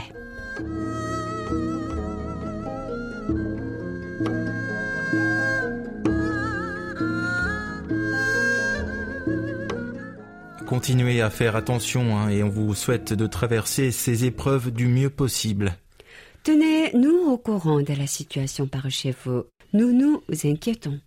Continuez 10.66 11.20
à 11.20 11.30
faire 11.30 11.58
attention 11.58 12.16
hein, 12.18 12.30
et 12.30 12.42
on 12.42 12.48
vous 12.48 12.74
souhaite 12.74 13.12
de 13.12 13.28
traverser 13.28 13.92
ces 13.92 14.24
épreuves 14.24 14.72
du 14.72 14.88
mieux 14.88 15.10
possible. 15.10 15.76
Tenez-nous 16.44 17.32
au 17.32 17.38
courant 17.38 17.82
de 17.82 17.94
la 17.94 18.08
situation 18.08 18.66
par 18.66 18.90
chez 18.90 19.14
vous. 19.26 19.44
Nous 19.74 19.92
nous 19.92 20.24
inquiétons. 20.46 21.02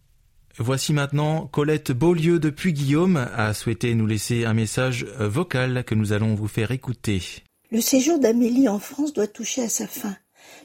Voici 0.58 0.94
maintenant 0.94 1.46
Colette 1.46 1.92
Beaulieu 1.92 2.38
depuis 2.38 2.72
Guillaume 2.72 3.16
a 3.16 3.52
souhaité 3.52 3.94
nous 3.94 4.06
laisser 4.06 4.46
un 4.46 4.54
message 4.54 5.06
euh, 5.20 5.28
vocal 5.28 5.84
que 5.84 5.94
nous 5.94 6.14
allons 6.14 6.34
vous 6.34 6.48
faire 6.48 6.70
écouter. 6.70 7.22
Le 7.70 7.82
séjour 7.82 8.18
d'Amélie 8.18 8.68
en 8.68 8.78
France 8.78 9.12
doit 9.12 9.26
toucher 9.26 9.62
à 9.62 9.68
sa 9.68 9.86
fin. 9.86 10.16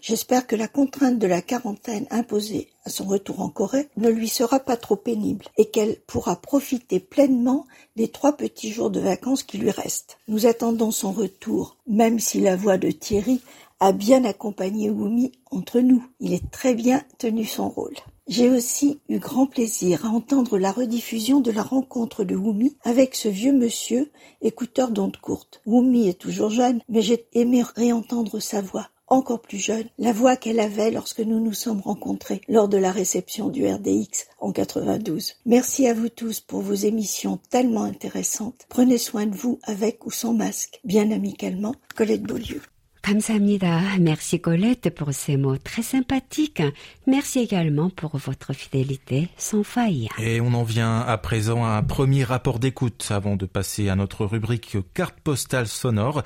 J'espère 0.01 0.47
que 0.47 0.55
la 0.55 0.67
contrainte 0.67 1.19
de 1.19 1.27
la 1.27 1.41
quarantaine 1.41 2.07
imposée 2.09 2.69
à 2.85 2.89
son 2.89 3.05
retour 3.05 3.41
en 3.41 3.49
Corée 3.49 3.89
ne 3.97 4.09
lui 4.09 4.27
sera 4.27 4.59
pas 4.59 4.77
trop 4.77 4.95
pénible 4.95 5.45
et 5.57 5.69
qu'elle 5.69 5.97
pourra 6.07 6.35
profiter 6.35 6.99
pleinement 6.99 7.65
des 7.95 8.07
trois 8.07 8.37
petits 8.37 8.71
jours 8.71 8.89
de 8.89 8.99
vacances 8.99 9.43
qui 9.43 9.57
lui 9.57 9.71
restent. 9.71 10.17
Nous 10.27 10.45
attendons 10.45 10.91
son 10.91 11.11
retour, 11.11 11.77
même 11.87 12.19
si 12.19 12.39
la 12.39 12.55
voix 12.55 12.77
de 12.77 12.91
Thierry 12.91 13.41
a 13.79 13.91
bien 13.91 14.23
accompagné 14.25 14.89
Wumi 14.89 15.31
entre 15.49 15.79
nous. 15.79 16.05
Il 16.19 16.33
est 16.33 16.51
très 16.51 16.75
bien 16.75 17.03
tenu 17.17 17.45
son 17.45 17.67
rôle. 17.67 17.95
J'ai 18.27 18.49
aussi 18.49 19.01
eu 19.09 19.17
grand 19.17 19.47
plaisir 19.47 20.05
à 20.05 20.09
entendre 20.09 20.59
la 20.59 20.71
rediffusion 20.71 21.41
de 21.41 21.51
la 21.51 21.63
rencontre 21.63 22.23
de 22.23 22.35
Wumi 22.35 22.77
avec 22.83 23.15
ce 23.15 23.27
vieux 23.27 23.51
monsieur, 23.51 24.11
écouteur 24.41 24.91
d'ondes 24.91 25.17
courtes. 25.17 25.61
Wumi 25.65 26.07
est 26.07 26.19
toujours 26.19 26.51
jeune, 26.51 26.79
mais 26.87 27.01
j'ai 27.01 27.25
aimé 27.33 27.63
réentendre 27.75 28.39
sa 28.39 28.61
voix, 28.61 28.87
encore 29.10 29.40
plus 29.40 29.58
jeune, 29.58 29.86
la 29.98 30.12
voix 30.12 30.36
qu'elle 30.36 30.60
avait 30.60 30.90
lorsque 30.90 31.20
nous 31.20 31.40
nous 31.40 31.52
sommes 31.52 31.80
rencontrés 31.80 32.40
lors 32.48 32.68
de 32.68 32.76
la 32.76 32.90
réception 32.90 33.48
du 33.48 33.66
RDX 33.66 34.26
en 34.40 34.52
92. 34.52 35.34
Merci 35.46 35.86
à 35.86 35.94
vous 35.94 36.08
tous 36.08 36.40
pour 36.40 36.60
vos 36.60 36.74
émissions 36.74 37.38
tellement 37.50 37.84
intéressantes. 37.84 38.66
Prenez 38.68 38.98
soin 38.98 39.26
de 39.26 39.36
vous 39.36 39.60
avec 39.62 40.06
ou 40.06 40.10
sans 40.10 40.34
masque. 40.34 40.80
Bien 40.84 41.10
amicalement, 41.10 41.74
Colette 41.94 42.22
Beaulieu. 42.22 42.60
감사합니다. 43.06 43.98
Merci 44.00 44.40
Colette 44.40 44.90
pour 44.90 45.14
ces 45.14 45.36
mots 45.36 45.58
très 45.58 45.82
sympathiques. 45.82 46.64
Merci 47.06 47.38
également 47.38 47.88
pour 47.88 48.16
votre 48.16 48.52
fidélité 48.52 49.28
sans 49.36 49.62
faille. 49.62 50.08
Et 50.18 50.40
on 50.40 50.52
en 50.54 50.64
vient 50.64 50.98
à 51.02 51.16
présent 51.16 51.64
à 51.64 51.68
un 51.68 51.84
premier 51.84 52.24
rapport 52.24 52.58
d'écoute 52.58 53.06
avant 53.10 53.36
de 53.36 53.46
passer 53.46 53.88
à 53.88 53.94
notre 53.94 54.26
rubrique 54.26 54.76
carte 54.92 55.20
postale 55.22 55.68
sonore. 55.68 56.24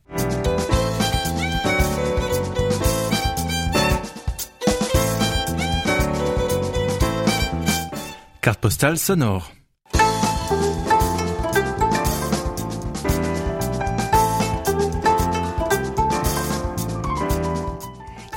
Carte 8.48 8.60
postale 8.60 8.96
sonore. 8.96 9.52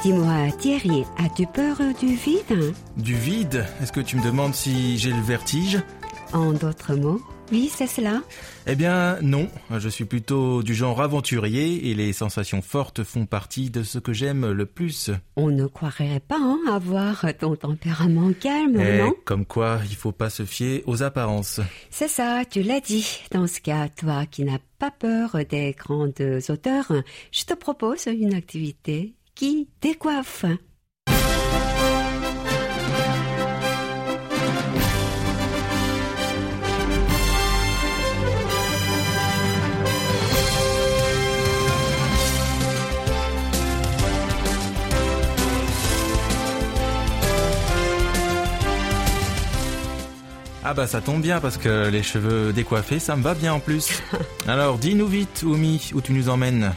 Dis-moi, 0.04 0.52
Thierry, 0.60 1.06
as-tu 1.18 1.48
peur 1.48 1.78
du 1.98 2.16
vide? 2.16 2.74
Du 2.98 3.16
vide? 3.16 3.66
Est-ce 3.82 3.94
que 3.94 4.02
tu 4.02 4.18
me 4.18 4.22
demandes 4.22 4.54
si 4.54 4.98
j'ai 4.98 5.12
le 5.12 5.22
vertige? 5.22 5.82
En 6.34 6.52
d'autres 6.52 6.96
mots 6.96 7.22
Oui, 7.52 7.70
c'est 7.74 7.88
cela. 7.88 8.22
Eh 8.66 8.76
bien 8.76 9.18
non, 9.22 9.50
je 9.78 9.90
suis 9.90 10.06
plutôt 10.06 10.64
du 10.64 10.74
genre 10.74 11.02
aventurier 11.02 11.90
et 11.90 11.94
les 11.96 12.14
sensations 12.14 12.62
fortes 12.62 13.04
font 13.04 13.26
partie 13.26 13.70
de 13.70 13.84
ce 13.84 14.00
que 14.00 14.14
j'aime 14.14 14.50
le 14.52 14.66
plus. 14.66 15.12
On 15.36 15.50
ne 15.50 15.68
croirait 15.68 16.22
pas 16.26 16.38
hein, 16.40 16.60
avoir 16.70 17.26
ton 17.40 17.56
tempérament 17.58 18.32
calme, 18.40 18.80
Eh, 18.80 19.00
non? 19.00 19.14
comme 19.26 19.46
quoi, 19.46 19.80
il 19.90 19.96
faut 19.96 20.14
pas 20.14 20.30
se 20.30 20.46
fier 20.46 20.84
aux 20.86 21.04
apparences. 21.04 21.60
C'est 21.90 22.08
ça, 22.08 22.44
tu 22.50 22.62
l'as 22.64 22.80
dit. 22.80 23.20
Dans 23.32 23.48
ce 23.48 23.60
cas, 23.60 23.90
toi 23.90 24.26
qui 24.26 24.44
n'as 24.46 24.60
pas 24.80 24.92
peur 24.92 25.36
des 25.50 25.76
grandes 25.78 26.14
auteurs, 26.50 26.92
je 27.32 27.44
te 27.44 27.54
propose 27.54 28.06
une 28.08 28.34
activité 28.34 29.14
qui 29.36 29.68
décoiffe. 29.82 30.46
Ah 50.72 50.74
bah 50.74 50.88
ça 50.88 51.02
tombe 51.02 51.22
bien 51.22 51.42
parce 51.42 51.58
que 51.58 51.90
les 51.90 52.02
cheveux 52.02 52.54
décoiffés, 52.54 53.00
ça 53.00 53.18
me 53.18 53.22
va 53.22 53.34
bien 53.34 53.52
en 53.52 53.60
plus. 53.60 54.02
Alors 54.48 54.78
dis-nous 54.78 55.06
vite, 55.06 55.44
Oumi, 55.46 55.92
où 55.94 56.00
tu 56.00 56.14
nous 56.14 56.30
emmènes 56.30 56.72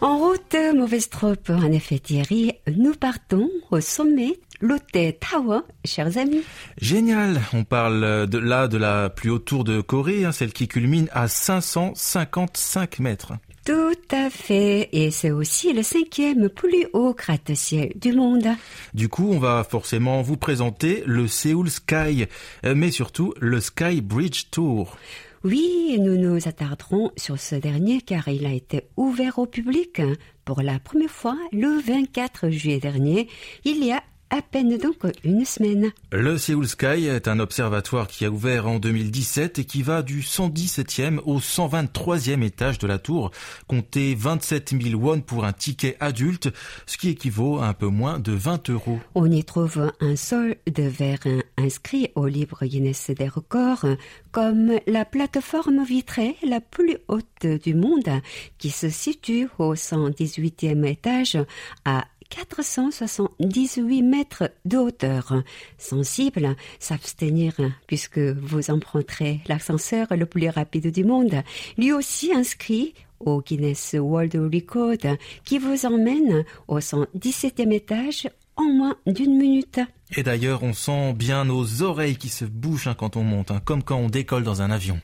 En 0.00 0.18
route, 0.18 0.56
mauvaise 0.74 1.08
trope. 1.08 1.48
En 1.48 1.70
effet, 1.70 2.00
Thierry, 2.00 2.54
nous 2.76 2.92
partons 2.92 3.48
au 3.70 3.80
sommet 3.80 4.40
Lotte 4.60 4.98
Tower, 5.20 5.60
chers 5.84 6.18
amis. 6.18 6.42
Génial, 6.80 7.40
on 7.52 7.62
parle 7.62 8.26
de 8.26 8.38
là 8.38 8.66
de 8.66 8.78
la 8.78 9.10
plus 9.10 9.30
haute 9.30 9.44
tour 9.44 9.62
de 9.62 9.80
Corée, 9.80 10.24
hein, 10.24 10.32
celle 10.32 10.52
qui 10.52 10.66
culmine 10.66 11.08
à 11.12 11.28
555 11.28 12.98
mètres. 12.98 13.34
Tout 13.70 14.16
à 14.16 14.30
fait. 14.30 14.88
Et 14.90 15.12
c'est 15.12 15.30
aussi 15.30 15.72
le 15.72 15.84
cinquième 15.84 16.48
plus 16.48 16.88
haut 16.92 17.14
gratte-ciel 17.14 17.92
du 17.94 18.12
monde. 18.12 18.48
Du 18.94 19.08
coup, 19.08 19.30
on 19.30 19.38
va 19.38 19.62
forcément 19.62 20.22
vous 20.22 20.36
présenter 20.36 21.04
le 21.06 21.28
Seoul 21.28 21.70
Sky, 21.70 22.26
euh, 22.66 22.74
mais 22.74 22.90
surtout 22.90 23.32
le 23.38 23.60
Sky 23.60 24.00
Bridge 24.00 24.46
Tour. 24.50 24.96
Oui, 25.44 25.98
nous 26.00 26.16
nous 26.16 26.48
attarderons 26.48 27.12
sur 27.16 27.38
ce 27.38 27.54
dernier 27.54 28.00
car 28.00 28.26
il 28.26 28.44
a 28.44 28.52
été 28.52 28.88
ouvert 28.96 29.38
au 29.38 29.46
public 29.46 30.02
pour 30.50 30.62
la 30.62 30.80
première 30.80 31.08
fois 31.08 31.36
le 31.52 31.80
24 31.80 32.50
juillet 32.50 32.80
dernier, 32.80 33.28
il 33.64 33.84
y 33.84 33.92
a 33.92 34.02
à 34.30 34.42
peine 34.42 34.78
donc 34.78 34.96
une 35.24 35.44
semaine. 35.44 35.90
Le 36.12 36.38
Seoul 36.38 36.66
Sky 36.66 37.06
est 37.06 37.28
un 37.28 37.40
observatoire 37.40 38.06
qui 38.06 38.24
a 38.24 38.30
ouvert 38.30 38.66
en 38.66 38.78
2017 38.78 39.58
et 39.58 39.64
qui 39.64 39.82
va 39.82 40.02
du 40.02 40.20
117e 40.20 41.18
au 41.24 41.38
123e 41.38 42.42
étage 42.42 42.78
de 42.78 42.86
la 42.86 42.98
tour, 42.98 43.30
compter 43.66 44.14
27 44.14 44.74
000 44.80 45.00
won 45.00 45.20
pour 45.20 45.44
un 45.44 45.52
ticket 45.52 45.96
adulte, 46.00 46.48
ce 46.86 46.96
qui 46.96 47.10
équivaut 47.10 47.58
à 47.58 47.66
un 47.66 47.74
peu 47.74 47.88
moins 47.88 48.18
de 48.18 48.32
20 48.32 48.70
euros. 48.70 49.00
On 49.14 49.30
y 49.30 49.44
trouve 49.44 49.92
un 50.00 50.16
sol 50.16 50.56
de 50.66 50.82
verre 50.82 51.18
inscrit 51.56 52.10
au 52.14 52.26
livre 52.26 52.64
Guinness 52.64 53.10
des 53.10 53.28
records 53.28 53.86
comme 54.32 54.72
la 54.86 55.04
plateforme 55.04 55.84
vitrée 55.84 56.36
la 56.42 56.60
plus 56.60 56.98
haute 57.08 57.46
du 57.62 57.74
monde 57.74 58.20
qui 58.58 58.70
se 58.70 58.88
situe 58.88 59.48
au 59.58 59.74
118e 59.74 60.84
étage 60.86 61.38
à 61.84 62.04
478 62.30 64.02
mètres 64.02 64.50
de 64.64 64.78
hauteur. 64.78 65.42
Sensible, 65.78 66.56
s'abstenir 66.78 67.54
puisque 67.86 68.18
vous 68.18 68.70
emprunterez 68.70 69.40
l'ascenseur 69.46 70.06
le 70.10 70.26
plus 70.26 70.48
rapide 70.48 70.90
du 70.90 71.04
monde, 71.04 71.42
lui 71.76 71.92
aussi 71.92 72.32
inscrit 72.32 72.94
au 73.20 73.42
Guinness 73.42 73.94
World 73.98 74.34
Record 74.34 75.16
qui 75.44 75.58
vous 75.58 75.84
emmène 75.84 76.44
au 76.68 76.78
117e 76.78 77.72
étage 77.72 78.28
en 78.56 78.64
moins 78.64 78.96
d'une 79.06 79.36
minute. 79.36 79.80
Et 80.16 80.22
d'ailleurs, 80.22 80.62
on 80.62 80.72
sent 80.72 81.12
bien 81.14 81.44
nos 81.44 81.82
oreilles 81.82 82.16
qui 82.16 82.28
se 82.28 82.44
bougent 82.44 82.88
hein, 82.88 82.96
quand 82.98 83.16
on 83.16 83.22
monte, 83.22 83.50
hein, 83.50 83.60
comme 83.64 83.82
quand 83.82 83.96
on 83.96 84.08
décolle 84.08 84.42
dans 84.42 84.62
un 84.62 84.70
avion. 84.70 85.00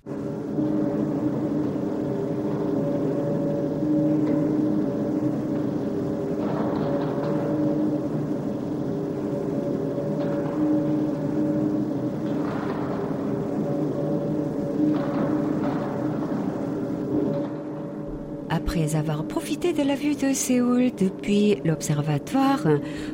De 19.76 19.82
la 19.82 19.94
vue 19.94 20.14
de 20.14 20.32
Séoul 20.32 20.90
depuis 20.96 21.56
l'observatoire, 21.64 22.66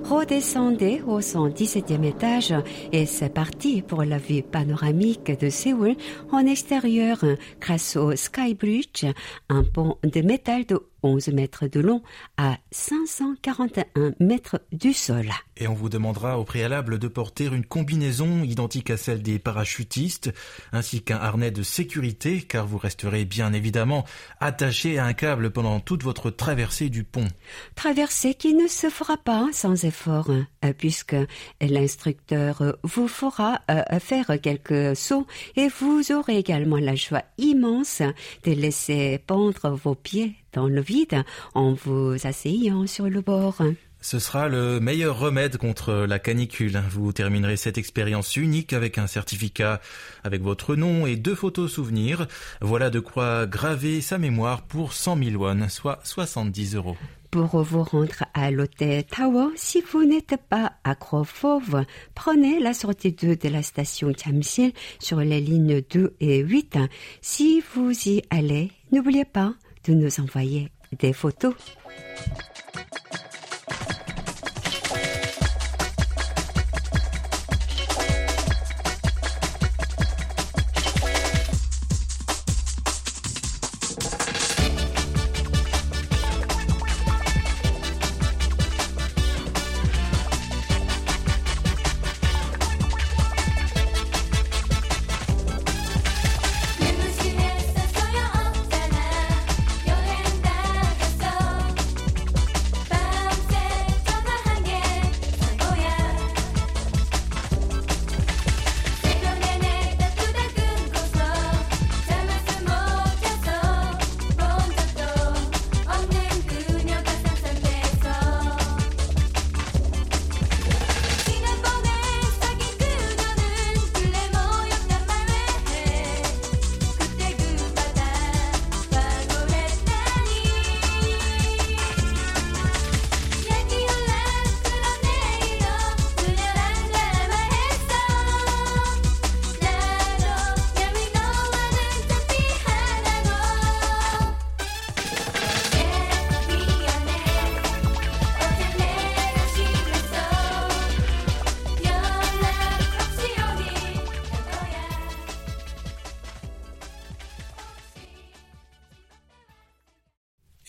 redescendez 0.04 1.02
au 1.06 1.18
117e 1.20 2.04
étage 2.04 2.54
et 2.92 3.04
c'est 3.06 3.32
parti 3.32 3.82
pour 3.82 4.04
la 4.04 4.18
vue 4.18 4.42
panoramique 4.42 5.38
de 5.40 5.48
Séoul 5.48 5.96
en 6.30 6.46
extérieur 6.46 7.18
grâce 7.60 7.96
au 7.96 8.14
Sky 8.14 8.54
Bridge, 8.54 9.04
un 9.48 9.64
pont 9.64 9.96
de 10.04 10.20
métal 10.20 10.64
de 10.66 10.80
11 11.02 11.28
mètres 11.28 11.66
de 11.66 11.80
long 11.80 12.02
à 12.36 12.58
541 12.70 14.12
mètres 14.20 14.60
du 14.72 14.92
sol. 14.92 15.30
Et 15.56 15.68
on 15.68 15.74
vous 15.74 15.88
demandera 15.88 16.38
au 16.38 16.44
préalable 16.44 16.98
de 16.98 17.08
porter 17.08 17.44
une 17.46 17.64
combinaison 17.64 18.42
identique 18.42 18.90
à 18.90 18.96
celle 18.96 19.22
des 19.22 19.38
parachutistes, 19.38 20.32
ainsi 20.72 21.02
qu'un 21.02 21.18
harnais 21.18 21.50
de 21.50 21.62
sécurité, 21.62 22.42
car 22.42 22.66
vous 22.66 22.78
resterez 22.78 23.24
bien 23.24 23.52
évidemment 23.52 24.04
attaché 24.40 24.98
à 24.98 25.04
un 25.04 25.12
câble 25.12 25.50
pendant 25.50 25.80
toute 25.80 26.02
votre 26.02 26.30
traversée 26.30 26.88
du 26.88 27.04
pont. 27.04 27.28
Traversée 27.74 28.34
qui 28.34 28.54
ne 28.54 28.66
se 28.66 28.88
fera 28.88 29.16
pas 29.16 29.48
sans 29.52 29.84
effort, 29.84 30.30
euh, 30.30 30.72
puisque 30.76 31.16
l'instructeur 31.60 32.76
vous 32.82 33.08
fera 33.08 33.60
euh, 33.70 33.82
faire 34.00 34.30
quelques 34.40 34.96
sauts 34.96 35.26
et 35.56 35.68
vous 35.68 36.12
aurez 36.12 36.38
également 36.38 36.78
la 36.78 36.94
joie 36.94 37.22
immense 37.38 38.02
de 38.44 38.52
laisser 38.52 39.18
pendre 39.26 39.70
vos 39.70 39.94
pieds 39.94 40.41
dans 40.52 40.68
le 40.68 40.80
vide 40.80 41.24
en 41.54 41.72
vous 41.72 42.16
asseyant 42.24 42.86
sur 42.86 43.08
le 43.08 43.20
bord. 43.20 43.62
Ce 44.02 44.18
sera 44.18 44.48
le 44.48 44.80
meilleur 44.80 45.16
remède 45.16 45.58
contre 45.58 45.92
la 45.92 46.18
canicule. 46.18 46.82
Vous 46.90 47.12
terminerez 47.12 47.56
cette 47.56 47.78
expérience 47.78 48.34
unique 48.34 48.72
avec 48.72 48.98
un 48.98 49.06
certificat 49.06 49.80
avec 50.24 50.42
votre 50.42 50.74
nom 50.74 51.06
et 51.06 51.14
deux 51.14 51.36
photos 51.36 51.70
souvenirs. 51.70 52.26
Voilà 52.60 52.90
de 52.90 52.98
quoi 52.98 53.46
graver 53.46 54.00
sa 54.00 54.18
mémoire 54.18 54.62
pour 54.62 54.92
100 54.92 55.22
000 55.22 55.42
won, 55.44 55.68
soit 55.68 56.00
70 56.02 56.74
euros. 56.74 56.96
Pour 57.30 57.62
vous 57.62 57.84
rendre 57.84 58.24
à 58.34 58.50
l'hôtel 58.50 59.04
Tower, 59.04 59.50
si 59.54 59.80
vous 59.80 60.04
n'êtes 60.04 60.36
pas 60.50 60.72
à 60.82 60.96
Crofauve, 60.96 61.84
prenez 62.16 62.58
la 62.58 62.74
sortie 62.74 63.12
2 63.12 63.36
de 63.36 63.48
la 63.48 63.62
station 63.62 64.12
Chamsil 64.12 64.72
sur 64.98 65.20
les 65.20 65.40
lignes 65.40 65.80
2 65.90 66.16
et 66.20 66.40
8. 66.40 66.78
Si 67.20 67.62
vous 67.74 67.92
y 67.92 68.22
allez, 68.30 68.72
n'oubliez 68.90 69.24
pas 69.24 69.54
de 69.84 69.94
nous 69.94 70.20
envoyer 70.20 70.70
des 70.98 71.12
photos. 71.12 71.54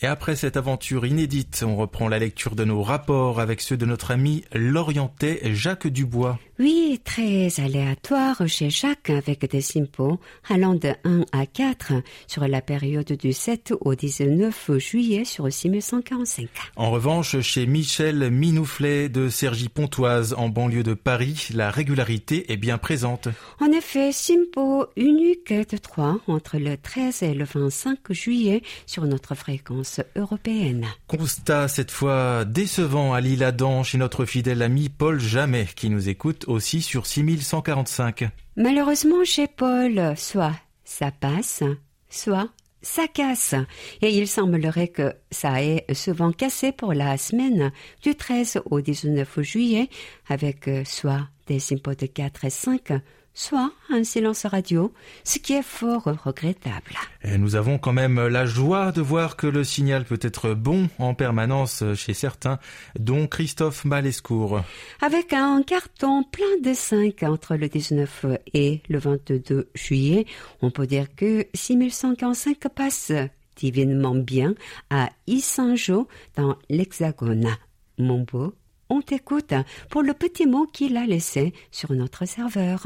Et 0.03 0.05
après 0.05 0.35
cette 0.35 0.57
aventure 0.57 1.05
inédite, 1.05 1.63
on 1.65 1.77
reprend 1.77 2.09
la 2.09 2.19
lecture 2.19 2.57
de 2.57 2.65
nos 2.65 2.83
rapports 2.83 3.39
avec 3.39 3.61
ceux 3.61 3.77
de 3.77 3.85
notre 3.85 4.11
ami 4.11 4.43
l'Orientais 4.53 5.39
Jacques 5.53 5.87
Dubois. 5.87 6.37
Oui, 6.59 6.99
très 7.05 7.47
aléatoire 7.57 8.45
chez 8.45 8.69
Jacques 8.69 9.09
avec 9.09 9.49
des 9.49 9.61
simpos 9.61 10.19
allant 10.49 10.75
de 10.75 10.89
1 11.05 11.21
à 11.31 11.45
4 11.45 11.93
sur 12.27 12.45
la 12.45 12.61
période 12.61 13.13
du 13.13 13.31
7 13.31 13.73
au 13.79 13.95
19 13.95 14.77
juillet 14.77 15.23
sur 15.23 15.51
6145. 15.51 16.49
En 16.75 16.91
revanche, 16.91 17.39
chez 17.39 17.65
Michel 17.65 18.29
Minouflet 18.29 19.07
de 19.07 19.29
Cergy-Pontoise 19.29 20.35
en 20.37 20.49
banlieue 20.49 20.83
de 20.83 20.95
Paris, 20.95 21.47
la 21.53 21.71
régularité 21.71 22.51
est 22.51 22.57
bien 22.57 22.77
présente. 22.77 23.29
En 23.61 23.71
effet, 23.71 24.11
simpo 24.11 24.85
unique 24.97 25.53
de 25.53 25.77
3 25.77 26.19
entre 26.27 26.57
le 26.57 26.75
13 26.75 27.23
et 27.23 27.33
le 27.33 27.45
25 27.45 28.11
juillet 28.11 28.61
sur 28.85 29.05
notre 29.05 29.33
fréquence 29.33 29.92
européenne. 30.15 30.87
Constat 31.07 31.67
cette 31.67 31.91
fois 31.91 32.45
décevant 32.45 33.13
à 33.13 33.21
l'île 33.21 33.43
Adam 33.43 33.83
chez 33.83 33.97
notre 33.97 34.25
fidèle 34.25 34.61
ami 34.61 34.89
Paul 34.89 35.19
Jamais 35.19 35.67
qui 35.75 35.89
nous 35.89 36.09
écoute 36.09 36.45
aussi 36.47 36.81
sur 36.81 37.05
6145. 37.05 38.29
Malheureusement 38.55 39.23
chez 39.23 39.47
Paul, 39.47 40.13
soit 40.17 40.55
ça 40.83 41.11
passe, 41.11 41.63
soit 42.09 42.49
ça 42.83 43.07
casse. 43.07 43.55
Et 44.01 44.15
il 44.15 44.27
semblerait 44.27 44.89
que 44.89 45.13
ça 45.31 45.63
ait 45.63 45.85
souvent 45.93 46.31
cassé 46.31 46.71
pour 46.71 46.93
la 46.93 47.17
semaine 47.17 47.71
du 48.03 48.13
13 48.13 48.61
au 48.69 48.81
19 48.81 49.41
juillet, 49.41 49.89
avec 50.27 50.69
soit 50.85 51.27
des 51.47 51.59
de 51.59 52.05
4 52.05 52.45
et 52.45 52.49
5, 52.49 52.93
soit 53.33 53.71
un 53.89 54.03
silence 54.03 54.45
radio, 54.45 54.93
ce 55.23 55.39
qui 55.39 55.53
est 55.53 55.63
fort 55.63 56.03
regrettable. 56.03 56.93
Et 57.23 57.37
nous 57.37 57.55
avons 57.55 57.77
quand 57.77 57.93
même 57.93 58.27
la 58.27 58.45
joie 58.45 58.91
de 58.91 59.01
voir 59.01 59.35
que 59.35 59.47
le 59.47 59.63
signal 59.63 60.05
peut 60.05 60.19
être 60.21 60.53
bon 60.53 60.89
en 60.99 61.13
permanence 61.13 61.83
chez 61.95 62.13
certains, 62.13 62.59
dont 62.97 63.27
Christophe 63.27 63.85
Malescourt. 63.85 64.61
Avec 65.01 65.33
un 65.33 65.63
carton 65.63 66.23
plein 66.23 66.57
de 66.63 66.73
5 66.73 67.23
entre 67.23 67.55
le 67.55 67.67
19 67.67 68.25
et 68.53 68.81
le 68.89 68.99
22 68.99 69.69
juillet, 69.73 70.25
on 70.61 70.71
peut 70.71 70.87
dire 70.87 71.07
que 71.15 71.45
6145 71.53 72.67
passe 72.69 73.11
divinement 73.55 74.15
bien 74.15 74.55
à 74.89 75.09
Issangeau 75.27 76.07
dans 76.35 76.57
l'Hexagone. 76.69 77.55
Mon 77.97 78.23
beau 78.23 78.53
on 78.93 79.01
t'écoute 79.01 79.53
pour 79.89 80.03
le 80.03 80.13
petit 80.13 80.45
mot 80.45 80.67
qu'il 80.67 80.97
a 80.97 81.05
laissé 81.05 81.53
sur 81.71 81.93
notre 81.93 82.25
serveur. 82.25 82.85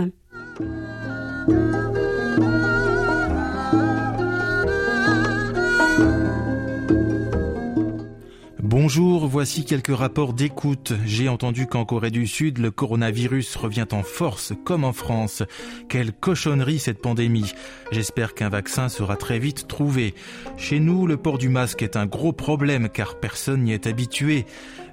Bonjour, 8.80 9.26
voici 9.26 9.66
quelques 9.66 9.96
rapports 9.96 10.34
d'écoute. 10.34 10.94
J'ai 11.04 11.30
entendu 11.30 11.66
qu'en 11.66 11.84
Corée 11.84 12.12
du 12.12 12.28
Sud, 12.28 12.60
le 12.60 12.70
coronavirus 12.70 13.56
revient 13.56 13.88
en 13.92 14.04
force, 14.04 14.54
comme 14.66 14.84
en 14.84 14.94
France. 14.94 15.42
Quelle 15.90 16.14
cochonnerie 16.14 16.78
cette 16.78 17.02
pandémie. 17.02 17.54
J'espère 17.92 18.36
qu'un 18.36 18.50
vaccin 18.50 18.88
sera 18.88 19.16
très 19.16 19.40
vite 19.40 19.68
trouvé. 19.68 20.14
Chez 20.58 20.80
nous, 20.80 21.08
le 21.08 21.18
port 21.18 21.40
du 21.40 21.50
masque 21.50 21.82
est 21.82 21.96
un 21.96 22.06
gros 22.06 22.34
problème 22.34 22.88
car 22.88 23.20
personne 23.20 23.64
n'y 23.64 23.74
est 23.74 23.88
habitué. 23.88 24.46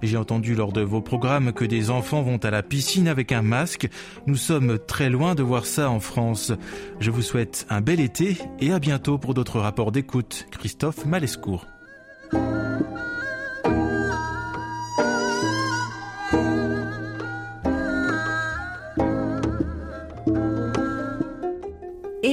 J'ai 0.03 0.17
entendu 0.17 0.55
lors 0.55 0.73
de 0.73 0.81
vos 0.81 1.03
programmes 1.03 1.53
que 1.53 1.67
des 1.67 1.91
enfants 1.91 2.23
vont 2.23 2.39
à 2.39 2.51
la 2.51 2.63
piscine 2.63 3.07
avec 3.07 3.33
un 3.33 3.43
masque. 3.43 3.91
Nous 4.27 4.37
sommes 4.37 4.79
très 4.79 5.11
loin 5.11 5.35
de 5.35 5.43
voir 5.43 5.67
ça 5.67 5.91
en 5.91 6.01
France. 6.01 6.53
Je 7.01 7.11
vous 7.11 7.21
souhaite 7.21 7.67
un 7.69 7.83
bel 7.83 8.01
été 8.01 8.39
et 8.61 8.73
à 8.73 8.79
bientôt 8.79 9.19
pour 9.19 9.35
d'autres 9.35 9.61
rapports 9.61 9.93
d'écoute. 9.93 10.47
Christophe 10.53 11.05
Malescourt. 11.05 11.67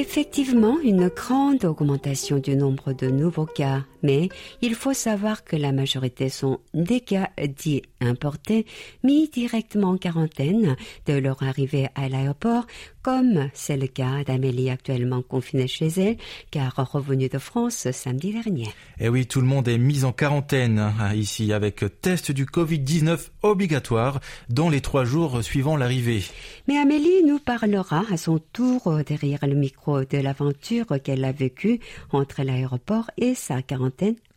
Effectivement, 0.01 0.79
une 0.83 1.09
grande 1.09 1.63
augmentation 1.63 2.39
du 2.39 2.55
nombre 2.55 2.91
de 2.91 3.05
nouveaux 3.11 3.45
cas, 3.45 3.83
mais 4.03 4.29
il 4.61 4.75
faut 4.75 4.93
savoir 4.93 5.43
que 5.43 5.55
la 5.55 5.71
majorité 5.71 6.29
sont 6.29 6.59
des 6.73 7.01
cas 7.01 7.29
dits 7.57 7.83
importés, 7.99 8.65
mis 9.03 9.29
directement 9.29 9.91
en 9.91 9.97
quarantaine 9.97 10.75
de 11.05 11.13
leur 11.13 11.43
arrivée 11.43 11.87
à 11.95 12.09
l'aéroport, 12.09 12.65
comme 13.01 13.49
c'est 13.53 13.77
le 13.77 13.87
cas 13.87 14.23
d'Amélie 14.25 14.69
actuellement 14.69 15.21
confinée 15.21 15.67
chez 15.67 15.87
elle, 15.87 16.17
car 16.51 16.75
revenue 16.91 17.29
de 17.29 17.37
France 17.37 17.89
samedi 17.91 18.33
dernier. 18.33 18.69
Eh 18.99 19.09
oui, 19.09 19.25
tout 19.25 19.41
le 19.41 19.47
monde 19.47 19.67
est 19.67 19.77
mis 19.77 20.03
en 20.03 20.11
quarantaine 20.11 20.79
hein, 20.79 21.13
ici, 21.13 21.53
avec 21.53 21.83
test 22.01 22.31
du 22.31 22.45
Covid-19 22.45 23.29
obligatoire 23.43 24.19
dans 24.49 24.69
les 24.69 24.81
trois 24.81 25.05
jours 25.05 25.43
suivant 25.43 25.77
l'arrivée. 25.77 26.23
Mais 26.67 26.77
Amélie 26.77 27.23
nous 27.25 27.39
parlera 27.39 28.03
à 28.11 28.17
son 28.17 28.39
tour 28.53 28.99
derrière 29.05 29.39
le 29.43 29.55
micro 29.55 30.03
de 30.03 30.17
l'aventure 30.17 30.85
qu'elle 31.03 31.23
a 31.23 31.31
vécue 31.31 31.79
entre 32.11 32.43
l'aéroport 32.43 33.09
et 33.17 33.35
sa 33.35 33.61
quarantaine 33.61 33.90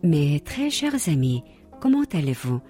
Mes 0.04 0.40
très 0.40 0.70
chers 0.70 1.10
amis, 1.10 1.44
comment 1.82 2.06
allez-vous? 2.14 2.62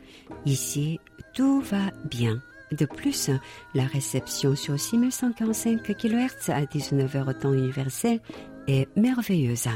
Ici, 0.46 1.00
tout 1.38 1.62
va 1.62 1.92
bien. 2.10 2.42
De 2.72 2.88
plus, 2.88 3.30
la 3.76 3.84
réception 3.84 4.56
sur 4.56 4.80
6145 4.80 5.84
kHz 5.96 6.50
à 6.50 6.64
19h 6.64 7.40
temps 7.40 7.54
universel 7.54 8.20
est 8.68 8.88
merveilleuse. 8.98 9.68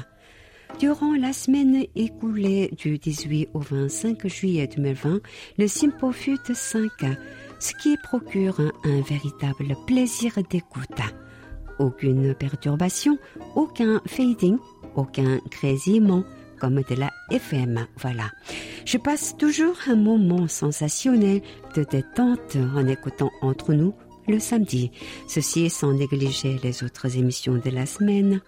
Durant 0.80 1.14
la 1.14 1.34
semaine 1.34 1.86
écoulée 1.96 2.74
du 2.76 2.98
18 2.98 3.50
au 3.54 3.60
25 3.60 4.28
juillet 4.28 4.68
2020, 4.76 5.20
le 5.60 5.68
Simpo 5.68 6.12
fut 6.12 6.40
5, 6.52 6.90
ce 7.60 7.74
qui 7.76 7.96
procure 7.98 8.60
un 8.60 9.02
véritable 9.02 9.76
plaisir 9.86 10.34
d'écoute. 10.50 10.90
Aucune 11.78 12.34
perturbation, 12.34 13.20
aucun 13.56 14.02
fading, 14.08 14.58
aucun 14.96 15.40
grésillement, 15.52 16.24
comme 16.62 16.84
de 16.84 16.96
la 16.96 17.12
FM. 17.32 17.88
Voilà. 17.98 18.30
Je 18.86 19.00
passe 19.00 19.36
toujours 19.36 19.76
un 19.88 19.96
moment 19.96 20.48
sensationnel 20.48 21.42
de 21.76 21.84
détente 21.84 22.56
en 22.76 22.88
écoutant 22.88 23.32
entre 23.42 23.74
nous 23.74 23.96
le 24.28 24.40
samedi. 24.40 24.92
Ceci 25.28 25.72
sans 25.72 25.94
négliger 25.94 26.60
les 26.64 26.84
autres 26.84 27.18
émissions 27.18 27.56
de 27.56 27.70
la 27.72 27.88
semaine. 27.88 28.42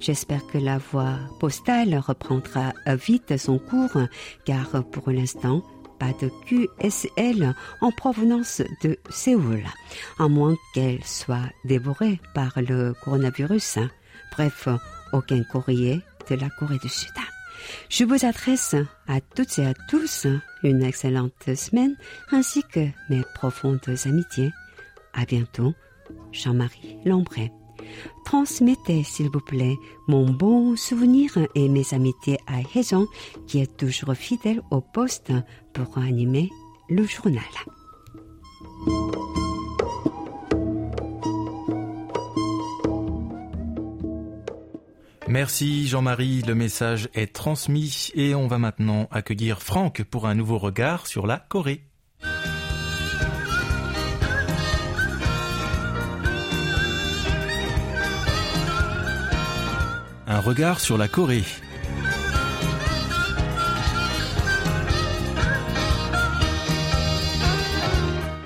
J'espère 0.00 0.46
que 0.46 0.58
la 0.58 0.78
voie 0.78 1.18
postale 1.38 1.96
reprendra 1.98 2.72
vite 2.86 3.36
son 3.36 3.58
cours, 3.58 3.98
car 4.46 4.82
pour 4.90 5.10
l'instant, 5.10 5.62
pas 5.98 6.12
de 6.20 6.30
QSL 6.46 7.54
en 7.80 7.90
provenance 7.92 8.62
de 8.82 8.98
Séoul, 9.10 9.62
à 10.18 10.26
moins 10.26 10.56
qu'elle 10.74 11.04
soit 11.04 11.50
dévorée 11.64 12.18
par 12.34 12.54
le 12.56 12.94
coronavirus. 13.04 13.78
Bref, 14.32 14.68
aucun 15.12 15.44
courrier 15.44 16.00
de 16.28 16.34
la 16.34 16.48
Corée 16.50 16.78
du 16.78 16.88
Sud. 16.88 17.12
Je 17.88 18.04
vous 18.04 18.24
adresse 18.24 18.74
à 19.08 19.20
toutes 19.20 19.58
et 19.58 19.66
à 19.66 19.74
tous 19.88 20.26
une 20.62 20.82
excellente 20.82 21.54
semaine 21.54 21.96
ainsi 22.30 22.62
que 22.72 22.86
mes 23.10 23.22
profondes 23.34 23.80
amitiés. 24.04 24.50
À 25.12 25.24
bientôt, 25.24 25.74
Jean-Marie 26.32 26.96
Lambray. 27.04 27.52
Transmettez, 28.24 29.02
s'il 29.02 29.28
vous 29.28 29.40
plaît, 29.40 29.76
mon 30.08 30.30
bon 30.30 30.76
souvenir 30.76 31.36
et 31.54 31.68
mes 31.68 31.92
amitiés 31.92 32.38
à 32.46 32.60
Hézon, 32.74 33.06
qui 33.46 33.60
est 33.60 33.76
toujours 33.76 34.14
fidèle 34.14 34.62
au 34.70 34.80
poste 34.80 35.32
pour 35.72 35.98
animer 35.98 36.50
le 36.88 37.04
journal. 37.04 37.42
Merci 45.32 45.88
Jean-Marie, 45.88 46.42
le 46.42 46.54
message 46.54 47.08
est 47.14 47.34
transmis 47.34 48.10
et 48.14 48.34
on 48.34 48.48
va 48.48 48.58
maintenant 48.58 49.08
accueillir 49.10 49.62
Franck 49.62 50.02
pour 50.02 50.26
un 50.26 50.34
nouveau 50.34 50.58
regard 50.58 51.06
sur 51.06 51.26
la 51.26 51.38
Corée. 51.38 51.80
Un 60.26 60.40
regard 60.40 60.80
sur 60.80 60.98
la 60.98 61.08
Corée. 61.08 61.44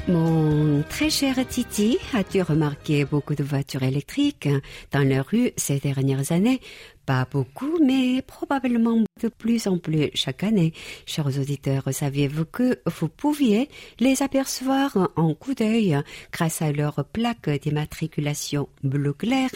Mon 0.09 0.85
très 0.88 1.11
cher 1.11 1.35
Titi, 1.49 1.99
as-tu 2.14 2.40
remarqué 2.40 3.05
beaucoup 3.05 3.35
de 3.35 3.42
voitures 3.42 3.83
électriques 3.83 4.49
dans 4.92 5.03
la 5.03 5.23
rue 5.23 5.51
ces 5.57 5.81
dernières 5.81 6.31
années? 6.31 6.61
Pas 7.07 7.27
beaucoup, 7.29 7.79
mais 7.85 8.23
probablement 8.23 9.06
de 9.20 9.29
plus 9.29 9.66
en 9.66 9.79
plus 9.79 10.11
chaque 10.14 10.44
année. 10.44 10.74
Chers 11.07 11.38
auditeurs, 11.38 11.85
saviez-vous 11.90 12.44
que 12.44 12.81
vous 12.87 13.09
pouviez 13.09 13.68
les 13.98 14.22
apercevoir 14.22 15.11
en 15.16 15.35
coup 15.35 15.55
d'œil 15.55 15.98
grâce 16.33 16.61
à 16.61 16.70
leur 16.70 17.05
plaque 17.12 17.48
d'immatriculation 17.62 18.68
bleu 18.83 19.14
clair, 19.14 19.48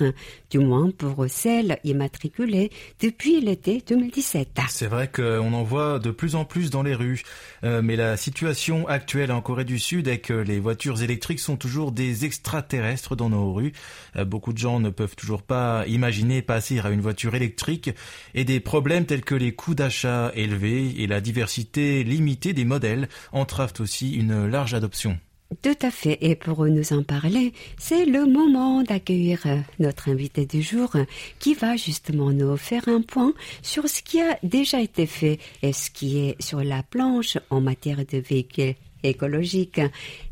du 0.51 0.59
moins 0.61 0.91
pour 0.91 1.27
celles 1.29 1.79
immatriculées 1.85 2.71
depuis 3.01 3.41
l'été 3.43 3.83
2017. 3.87 4.61
C'est 4.71 4.87
vrai 4.87 5.11
qu'on 5.15 5.53
en 5.53 5.63
voit 5.63 5.99
de 5.99 6.11
plus 6.11 6.37
en 6.37 6.47
plus 6.47 6.71
dans 6.71 6.83
les 6.83 6.95
rues, 6.95 7.23
euh, 7.63 7.83
mais 7.83 7.97
la 7.97 8.17
situation 8.17 8.89
actuelle 8.89 9.31
en 9.31 9.43
Corée 9.43 9.65
du 9.65 9.79
Sud 9.79 10.09
est 10.09 10.21
que 10.21 10.33
les 10.33 10.59
voitures 10.59 11.03
électriques 11.03 11.41
sont 11.41 11.57
toujours 11.57 11.93
des 11.93 12.25
extraterrestres 12.25 13.15
dans 13.15 13.29
nos 13.29 13.53
rues. 13.53 13.73
Euh, 14.17 14.25
beaucoup 14.25 14.55
de 14.55 14.59
gens 14.59 14.81
ne 14.81 14.89
peuvent 14.89 15.17
toujours 15.17 15.43
pas 15.43 15.85
imaginer 15.87 16.41
passer 16.41 16.81
à 16.81 16.89
une 16.89 17.03
voiture 17.03 17.35
électrique 17.35 17.91
et 18.35 18.45
des 18.45 18.61
problèmes 18.61 19.05
tels 19.05 19.25
que 19.25 19.35
les 19.35 19.50
coûts 19.53 19.75
d'achat 19.75 20.33
élevés 20.35 21.03
et 21.03 21.07
la 21.07 21.21
diversité 21.21 22.05
limitée 22.05 22.53
des 22.53 22.65
modèles 22.65 23.09
entravent 23.33 23.81
aussi 23.81 24.15
une 24.15 24.47
large 24.47 24.75
adoption. 24.75 25.19
Tout 25.63 25.79
à 25.83 25.91
fait. 25.91 26.17
Et 26.21 26.37
pour 26.37 26.65
nous 26.67 26.93
en 26.93 27.03
parler, 27.03 27.53
c'est 27.77 28.05
le 28.05 28.25
moment 28.25 28.83
d'accueillir 28.83 29.43
notre 29.81 30.09
invité 30.09 30.47
du 30.47 30.63
jour 30.63 30.93
qui 31.41 31.55
va 31.55 31.77
justement 31.77 32.31
nous 32.31 32.57
faire 32.57 32.89
un 32.89 33.03
point 33.03 33.35
sur 33.61 33.89
ce 33.89 34.01
qui 34.01 34.21
a 34.21 34.39
déjà 34.45 34.81
été 34.81 35.07
fait 35.07 35.39
et 35.63 35.73
ce 35.73 35.91
qui 35.91 36.19
est 36.19 36.41
sur 36.41 36.63
la 36.63 36.85
planche 36.85 37.37
en 37.51 37.61
matière 37.61 37.99
de 37.99 38.19
véhicules 38.19 38.77
écologiques. 39.03 39.81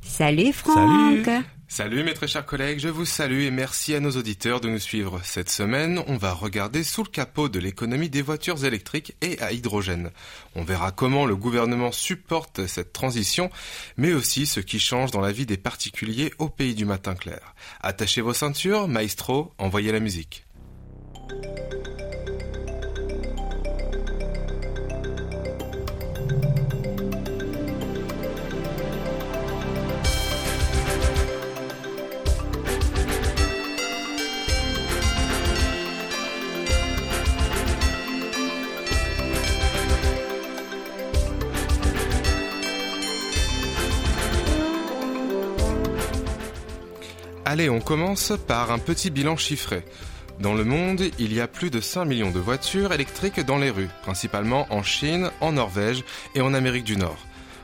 Salut 0.00 0.52
Franck. 0.52 1.24
Salut. 1.24 1.44
Salut 1.70 2.02
mes 2.02 2.14
très 2.14 2.26
chers 2.26 2.46
collègues, 2.46 2.78
je 2.78 2.88
vous 2.88 3.04
salue 3.04 3.42
et 3.42 3.50
merci 3.50 3.94
à 3.94 4.00
nos 4.00 4.12
auditeurs 4.12 4.62
de 4.62 4.70
nous 4.70 4.78
suivre. 4.78 5.20
Cette 5.22 5.50
semaine, 5.50 6.02
on 6.06 6.16
va 6.16 6.32
regarder 6.32 6.82
sous 6.82 7.04
le 7.04 7.10
capot 7.10 7.50
de 7.50 7.58
l'économie 7.58 8.08
des 8.08 8.22
voitures 8.22 8.64
électriques 8.64 9.14
et 9.20 9.38
à 9.40 9.52
hydrogène. 9.52 10.10
On 10.54 10.64
verra 10.64 10.92
comment 10.92 11.26
le 11.26 11.36
gouvernement 11.36 11.92
supporte 11.92 12.66
cette 12.66 12.94
transition, 12.94 13.50
mais 13.98 14.14
aussi 14.14 14.46
ce 14.46 14.60
qui 14.60 14.80
change 14.80 15.10
dans 15.10 15.20
la 15.20 15.30
vie 15.30 15.44
des 15.44 15.58
particuliers 15.58 16.32
au 16.38 16.48
pays 16.48 16.74
du 16.74 16.86
matin 16.86 17.14
clair. 17.14 17.54
Attachez 17.82 18.22
vos 18.22 18.32
ceintures, 18.32 18.88
maestro, 18.88 19.52
envoyez 19.58 19.92
la 19.92 20.00
musique. 20.00 20.46
Allez, 47.50 47.70
on 47.70 47.80
commence 47.80 48.34
par 48.46 48.72
un 48.72 48.78
petit 48.78 49.08
bilan 49.08 49.38
chiffré. 49.38 49.82
Dans 50.38 50.52
le 50.52 50.64
monde, 50.64 51.02
il 51.18 51.32
y 51.32 51.40
a 51.40 51.48
plus 51.48 51.70
de 51.70 51.80
5 51.80 52.04
millions 52.04 52.30
de 52.30 52.38
voitures 52.38 52.92
électriques 52.92 53.40
dans 53.40 53.56
les 53.56 53.70
rues, 53.70 53.88
principalement 54.02 54.66
en 54.68 54.82
Chine, 54.82 55.30
en 55.40 55.52
Norvège 55.52 56.04
et 56.34 56.42
en 56.42 56.52
Amérique 56.52 56.84
du 56.84 56.98
Nord. 56.98 57.16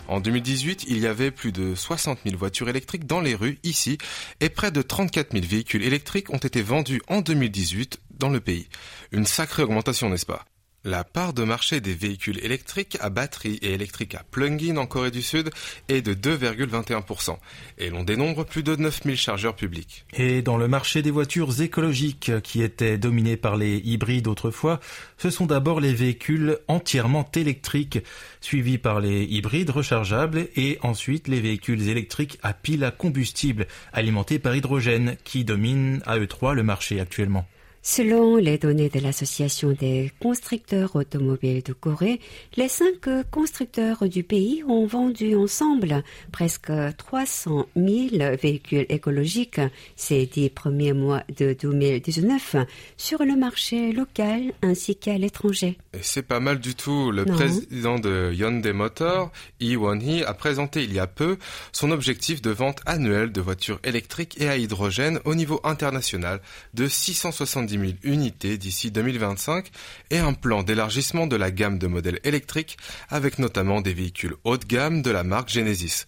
En 0.08 0.20
2018, 0.20 0.86
il 0.88 1.00
y 1.00 1.06
avait 1.06 1.30
plus 1.30 1.52
de 1.52 1.74
60 1.74 2.20
000 2.24 2.34
voitures 2.38 2.70
électriques 2.70 3.06
dans 3.06 3.20
les 3.20 3.34
rues 3.34 3.58
ici 3.62 3.98
et 4.40 4.48
près 4.48 4.70
de 4.70 4.80
34 4.80 5.32
000 5.32 5.44
véhicules 5.44 5.82
électriques 5.82 6.32
ont 6.32 6.38
été 6.38 6.62
vendus 6.62 7.02
en 7.08 7.20
2018 7.20 8.00
dans 8.18 8.30
le 8.30 8.40
pays. 8.40 8.70
Une 9.12 9.26
sacrée 9.26 9.64
augmentation, 9.64 10.08
n'est-ce 10.08 10.24
pas? 10.24 10.46
La 10.84 11.02
part 11.02 11.32
de 11.32 11.44
marché 11.44 11.80
des 11.80 11.94
véhicules 11.94 12.38
électriques 12.44 12.98
à 13.00 13.08
batterie 13.08 13.58
et 13.62 13.72
électriques 13.72 14.14
à 14.14 14.22
plug-in 14.30 14.76
en 14.76 14.86
Corée 14.86 15.10
du 15.10 15.22
Sud 15.22 15.50
est 15.88 16.02
de 16.02 16.14
2,21% 16.14 17.36
et 17.78 17.90
l'on 17.90 18.04
dénombre 18.04 18.44
plus 18.44 18.62
de 18.62 18.76
9000 18.76 19.16
chargeurs 19.16 19.56
publics. 19.56 20.04
Et 20.12 20.42
dans 20.42 20.56
le 20.56 20.68
marché 20.68 21.02
des 21.02 21.10
voitures 21.10 21.60
écologiques 21.60 22.32
qui 22.42 22.62
étaient 22.62 22.98
dominées 22.98 23.36
par 23.36 23.56
les 23.56 23.78
hybrides 23.78 24.28
autrefois, 24.28 24.80
ce 25.16 25.30
sont 25.30 25.46
d'abord 25.46 25.80
les 25.80 25.94
véhicules 25.94 26.58
entièrement 26.68 27.28
électriques, 27.34 28.00
suivis 28.40 28.78
par 28.78 29.00
les 29.00 29.24
hybrides 29.24 29.70
rechargeables 29.70 30.48
et 30.56 30.78
ensuite 30.82 31.28
les 31.28 31.40
véhicules 31.40 31.88
électriques 31.88 32.38
à 32.42 32.52
pile 32.52 32.84
à 32.84 32.90
combustible 32.90 33.66
alimentés 33.92 34.38
par 34.38 34.54
hydrogène 34.54 35.16
qui 35.24 35.44
dominent 35.44 36.02
à 36.06 36.18
eux 36.18 36.26
trois 36.26 36.54
le 36.54 36.62
marché 36.62 37.00
actuellement. 37.00 37.46
Selon 37.86 38.36
les 38.36 38.56
données 38.56 38.88
de 38.88 38.98
l'Association 38.98 39.72
des 39.72 40.10
constructeurs 40.18 40.96
automobiles 40.96 41.62
de 41.62 41.74
Corée, 41.74 42.18
les 42.56 42.70
cinq 42.70 43.06
constructeurs 43.30 44.08
du 44.08 44.22
pays 44.22 44.64
ont 44.66 44.86
vendu 44.86 45.36
ensemble 45.36 46.02
presque 46.32 46.72
300 46.96 47.66
000 47.76 48.36
véhicules 48.40 48.86
écologiques 48.88 49.60
ces 49.96 50.24
dix 50.24 50.48
premiers 50.48 50.94
mois 50.94 51.24
de 51.36 51.54
2019 51.60 52.56
sur 52.96 53.22
le 53.22 53.36
marché 53.36 53.92
local 53.92 54.54
ainsi 54.62 54.96
qu'à 54.96 55.18
l'étranger. 55.18 55.76
C'est 56.00 56.26
pas 56.26 56.40
mal 56.40 56.60
du 56.60 56.74
tout. 56.74 57.10
Le 57.10 57.26
président 57.26 57.98
de 57.98 58.32
Hyundai 58.32 58.72
Motor, 58.72 59.30
Lee 59.60 59.76
Won-hee, 59.76 60.24
a 60.24 60.32
présenté 60.32 60.84
il 60.84 60.94
y 60.94 60.98
a 60.98 61.06
peu 61.06 61.36
son 61.72 61.90
objectif 61.90 62.40
de 62.40 62.50
vente 62.50 62.80
annuelle 62.86 63.30
de 63.30 63.42
voitures 63.42 63.78
électriques 63.84 64.40
et 64.40 64.48
à 64.48 64.56
hydrogène 64.56 65.20
au 65.26 65.34
niveau 65.34 65.60
international 65.64 66.40
de 66.72 66.88
670 66.88 67.73
000 67.78 67.92
unités 68.02 68.58
d'ici 68.58 68.90
2025 68.90 69.70
et 70.10 70.18
un 70.18 70.32
plan 70.32 70.62
d'élargissement 70.62 71.26
de 71.26 71.36
la 71.36 71.50
gamme 71.50 71.78
de 71.78 71.86
modèles 71.86 72.20
électriques 72.24 72.76
avec 73.08 73.38
notamment 73.38 73.80
des 73.80 73.94
véhicules 73.94 74.34
haut 74.44 74.56
de 74.56 74.64
gamme 74.64 75.02
de 75.02 75.10
la 75.10 75.24
marque 75.24 75.50
Genesis. 75.50 76.06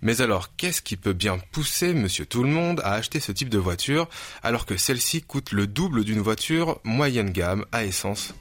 Mais 0.00 0.20
alors, 0.20 0.54
qu'est-ce 0.56 0.80
qui 0.80 0.96
peut 0.96 1.12
bien 1.12 1.38
pousser 1.50 1.92
monsieur 1.92 2.24
tout 2.24 2.42
le 2.42 2.50
monde 2.50 2.80
à 2.84 2.92
acheter 2.92 3.18
ce 3.20 3.32
type 3.32 3.48
de 3.48 3.58
voiture 3.58 4.08
alors 4.42 4.64
que 4.64 4.76
celle-ci 4.76 5.22
coûte 5.22 5.52
le 5.52 5.66
double 5.66 6.04
d'une 6.04 6.20
voiture 6.20 6.80
moyenne 6.84 7.30
gamme 7.30 7.64
à 7.72 7.84
essence? 7.84 8.32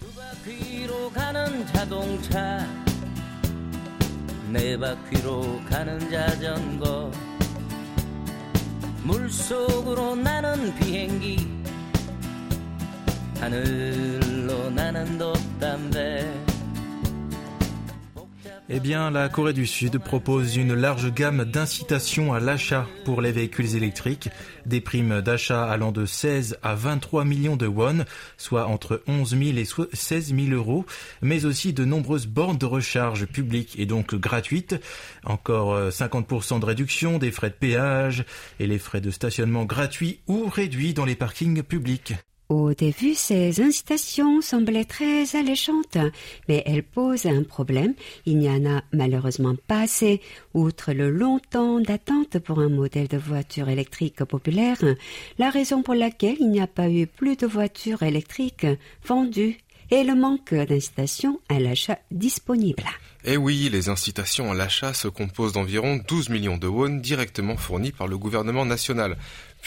Eh 18.70 18.80
bien, 18.82 19.12
la 19.12 19.30
Corée 19.30 19.54
du 19.54 19.66
Sud 19.66 19.98
propose 19.98 20.58
une 20.58 20.74
large 20.74 21.14
gamme 21.14 21.46
d'incitations 21.46 22.34
à 22.34 22.40
l'achat 22.40 22.86
pour 23.06 23.22
les 23.22 23.32
véhicules 23.32 23.76
électriques, 23.76 24.30
des 24.66 24.82
primes 24.82 25.22
d'achat 25.22 25.66
allant 25.66 25.94
de 25.94 26.06
16 26.06 26.58
à 26.64 26.76
23 26.76 27.24
millions 27.24 27.56
de 27.56 27.68
won, 27.68 28.04
soit 28.38 28.66
entre 28.66 29.04
11 29.08 29.30
000 29.30 29.42
et 29.58 29.66
16 29.94 30.36
000 30.36 30.50
euros, 30.50 30.86
mais 31.22 31.46
aussi 31.46 31.72
de 31.72 31.86
nombreuses 31.86 32.28
bornes 32.28 32.58
de 32.58 32.66
recharge 32.66 33.26
publiques 33.26 33.80
et 33.80 33.86
donc 33.86 34.16
gratuites, 34.16 34.76
encore 35.24 35.90
50% 35.90 36.60
de 36.60 36.66
réduction 36.66 37.20
des 37.20 37.32
frais 37.32 37.52
de 37.52 37.56
péage 37.56 38.26
et 38.60 38.68
les 38.68 38.80
frais 38.80 39.02
de 39.02 39.12
stationnement 39.12 39.64
gratuits 39.64 40.20
ou 40.28 40.50
réduits 40.50 40.94
dans 40.94 41.06
les 41.06 41.16
parkings 41.16 41.64
publics. 41.64 42.16
Au 42.50 42.74
début, 42.74 43.14
ces 43.14 43.60
incitations 43.60 44.40
semblaient 44.40 44.86
très 44.86 45.36
alléchantes, 45.36 45.98
mais 46.48 46.64
elles 46.66 46.84
posent 46.84 47.26
un 47.26 47.44
problème. 47.44 47.94
Il 48.26 48.38
n'y 48.38 48.50
en 48.50 48.66
a 48.66 48.84
malheureusement 48.94 49.56
pas 49.68 49.82
assez. 49.82 50.22
Outre 50.54 50.94
le 50.94 51.10
long 51.10 51.40
temps 51.40 51.82
d'attente 51.82 52.40
pour 52.40 52.60
un 52.60 52.70
modèle 52.70 53.10
de 53.10 53.18
voiture 53.18 53.68
électrique 53.68 54.24
populaire, 54.24 54.78
la 55.38 55.50
raison 55.50 55.84
pour 55.84 55.94
laquelle 55.94 56.38
il 56.40 56.50
n'y 56.50 56.62
a 56.62 56.68
pas 56.68 56.90
eu 56.90 57.06
plus 57.06 57.36
de 57.36 57.48
voitures 57.48 58.04
électriques 58.04 58.68
vendues 59.06 59.58
est 59.92 60.04
le 60.04 60.16
manque 60.16 60.54
d'incitations 60.54 61.40
à 61.50 61.60
l'achat 61.60 62.00
disponible. 62.12 62.84
Eh 63.24 63.38
oui, 63.38 63.70
les 63.72 63.90
incitations 63.90 64.52
à 64.52 64.56
l'achat 64.56 64.94
se 64.94 65.08
composent 65.08 65.54
d'environ 65.54 66.00
12 66.08 66.30
millions 66.30 66.58
de 66.58 66.68
won 66.68 66.90
directement 66.90 67.58
fournis 67.58 67.92
par 67.92 68.08
le 68.08 68.18
gouvernement 68.18 68.66
national, 68.66 69.18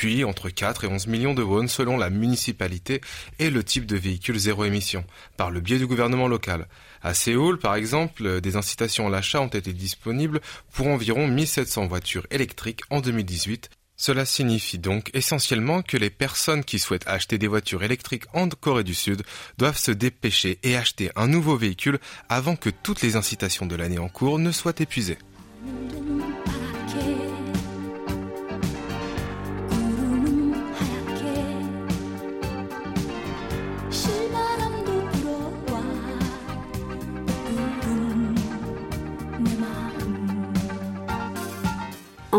puis 0.01 0.25
entre 0.25 0.49
4 0.49 0.85
et 0.85 0.87
11 0.87 1.09
millions 1.09 1.35
de 1.35 1.43
won 1.43 1.69
selon 1.69 1.99
la 1.99 2.09
municipalité 2.09 3.03
et 3.39 3.51
le 3.51 3.63
type 3.63 3.85
de 3.85 3.99
véhicule 3.99 4.39
zéro 4.39 4.65
émission, 4.65 5.05
par 5.37 5.51
le 5.51 5.61
biais 5.61 5.77
du 5.77 5.87
gouvernement 5.87 6.27
local. 6.27 6.69
À 7.03 7.13
Séoul, 7.13 7.59
par 7.59 7.75
exemple, 7.75 8.41
des 8.41 8.57
incitations 8.57 9.09
à 9.09 9.11
l'achat 9.11 9.43
ont 9.43 9.49
été 9.49 9.75
disponibles 9.75 10.41
pour 10.73 10.87
environ 10.87 11.27
1700 11.27 11.87
voitures 11.87 12.27
électriques 12.31 12.81
en 12.89 13.01
2018 13.03 13.69
cela 13.95 14.25
signifie 14.25 14.79
donc 14.79 15.11
essentiellement 15.13 15.83
que 15.83 15.99
les 15.99 16.09
personnes 16.09 16.65
qui 16.65 16.79
souhaitent 16.79 17.07
acheter 17.07 17.37
des 17.37 17.49
voitures 17.49 17.83
électriques 17.83 18.25
en 18.33 18.49
Corée 18.49 18.83
du 18.83 18.95
Sud 18.95 19.23
doivent 19.59 19.77
se 19.77 19.91
dépêcher 19.91 20.59
et 20.63 20.75
acheter 20.75 21.11
un 21.17 21.29
nouveau 21.29 21.55
véhicule 21.59 21.99
avant 22.31 22.57
que 22.57 22.71
toutes 22.71 23.03
les 23.03 23.17
incitations 23.17 23.67
de 23.67 23.77
l'année 23.77 23.99
en 23.99 24.09
cours 24.09 24.39
ne 24.39 24.53
soient 24.53 24.73
épuisées. 24.79 25.19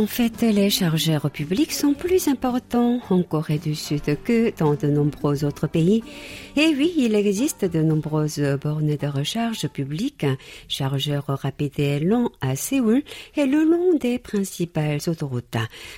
En 0.02 0.08
fait, 0.08 0.42
les 0.42 0.72
chargeurs 0.72 1.30
publics 1.30 1.72
sont 1.72 1.94
plus 1.94 2.28
importants 2.28 3.00
en 3.12 3.22
Corée 3.22 3.60
du 3.60 3.76
Sud 3.76 4.02
que 4.24 4.52
dans 4.58 4.74
de 4.74 4.88
nombreux 4.88 5.46
autres 5.46 5.68
pays. 5.68 6.04
Et 6.58 6.74
oui, 6.76 6.92
il 6.98 7.14
existe 7.14 7.66
de 7.66 7.84
nombreuses 7.84 8.42
bornes 8.60 8.96
de 8.96 9.08
recharge 9.08 9.68
publiques, 9.68 10.26
chargeurs 10.68 11.28
rapides 11.28 11.80
et 11.80 12.00
longs 12.00 12.32
à 12.42 12.56
Séoul 12.56 13.04
et 13.36 13.46
le 13.46 13.64
long 13.64 13.96
des 14.00 14.18
principales 14.18 15.02
autoroutes. 15.06 15.58